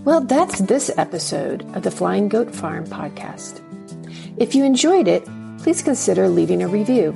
Well, 0.04 0.20
that's 0.20 0.60
this 0.60 0.90
episode 0.96 1.62
of 1.76 1.82
the 1.82 1.90
Flying 1.90 2.28
Goat 2.28 2.54
Farm 2.54 2.86
podcast. 2.86 3.60
If 4.36 4.54
you 4.54 4.64
enjoyed 4.64 5.08
it, 5.08 5.24
please 5.58 5.82
consider 5.82 6.28
leaving 6.28 6.62
a 6.62 6.68
review. 6.68 7.12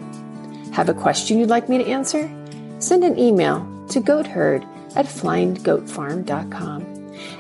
Have 0.73 0.89
a 0.89 0.95
question 0.95 1.39
you'd 1.39 1.49
like 1.49 1.69
me 1.69 1.79
to 1.79 1.87
answer? 1.87 2.31
Send 2.79 3.03
an 3.03 3.19
email 3.19 3.67
to 3.91 4.01
goatherd 4.01 4.65
at 4.97 5.07
flyinggoatfarm.com. 5.07 6.97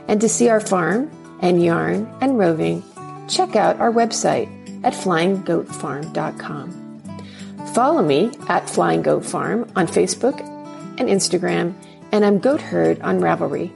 And 0.09 0.21
to 0.21 0.29
see 0.29 0.49
our 0.49 0.61
farm 0.61 1.11
and 1.41 1.63
yarn 1.63 2.13
and 2.21 2.39
roving, 2.39 2.83
check 3.29 3.57
out 3.57 3.81
our 3.81 3.93
website 3.93 4.49
at 4.85 4.93
flyinggoatfarm.com. 4.93 6.83
Follow 7.75 8.03
me 8.03 8.31
at 8.49 8.71
Flying 8.71 9.03
Goat 9.03 9.25
Farm 9.25 9.71
on 9.77 9.87
Facebook 9.87 10.41
and 10.99 11.09
Instagram, 11.09 11.75
and 12.11 12.25
I'm 12.25 12.39
Goat 12.39 12.61
Herd 12.61 13.01
on 13.03 13.21
Ravelry. 13.21 13.71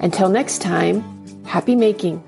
Until 0.00 0.28
next 0.28 0.62
time, 0.62 1.44
happy 1.44 1.76
making. 1.76 2.22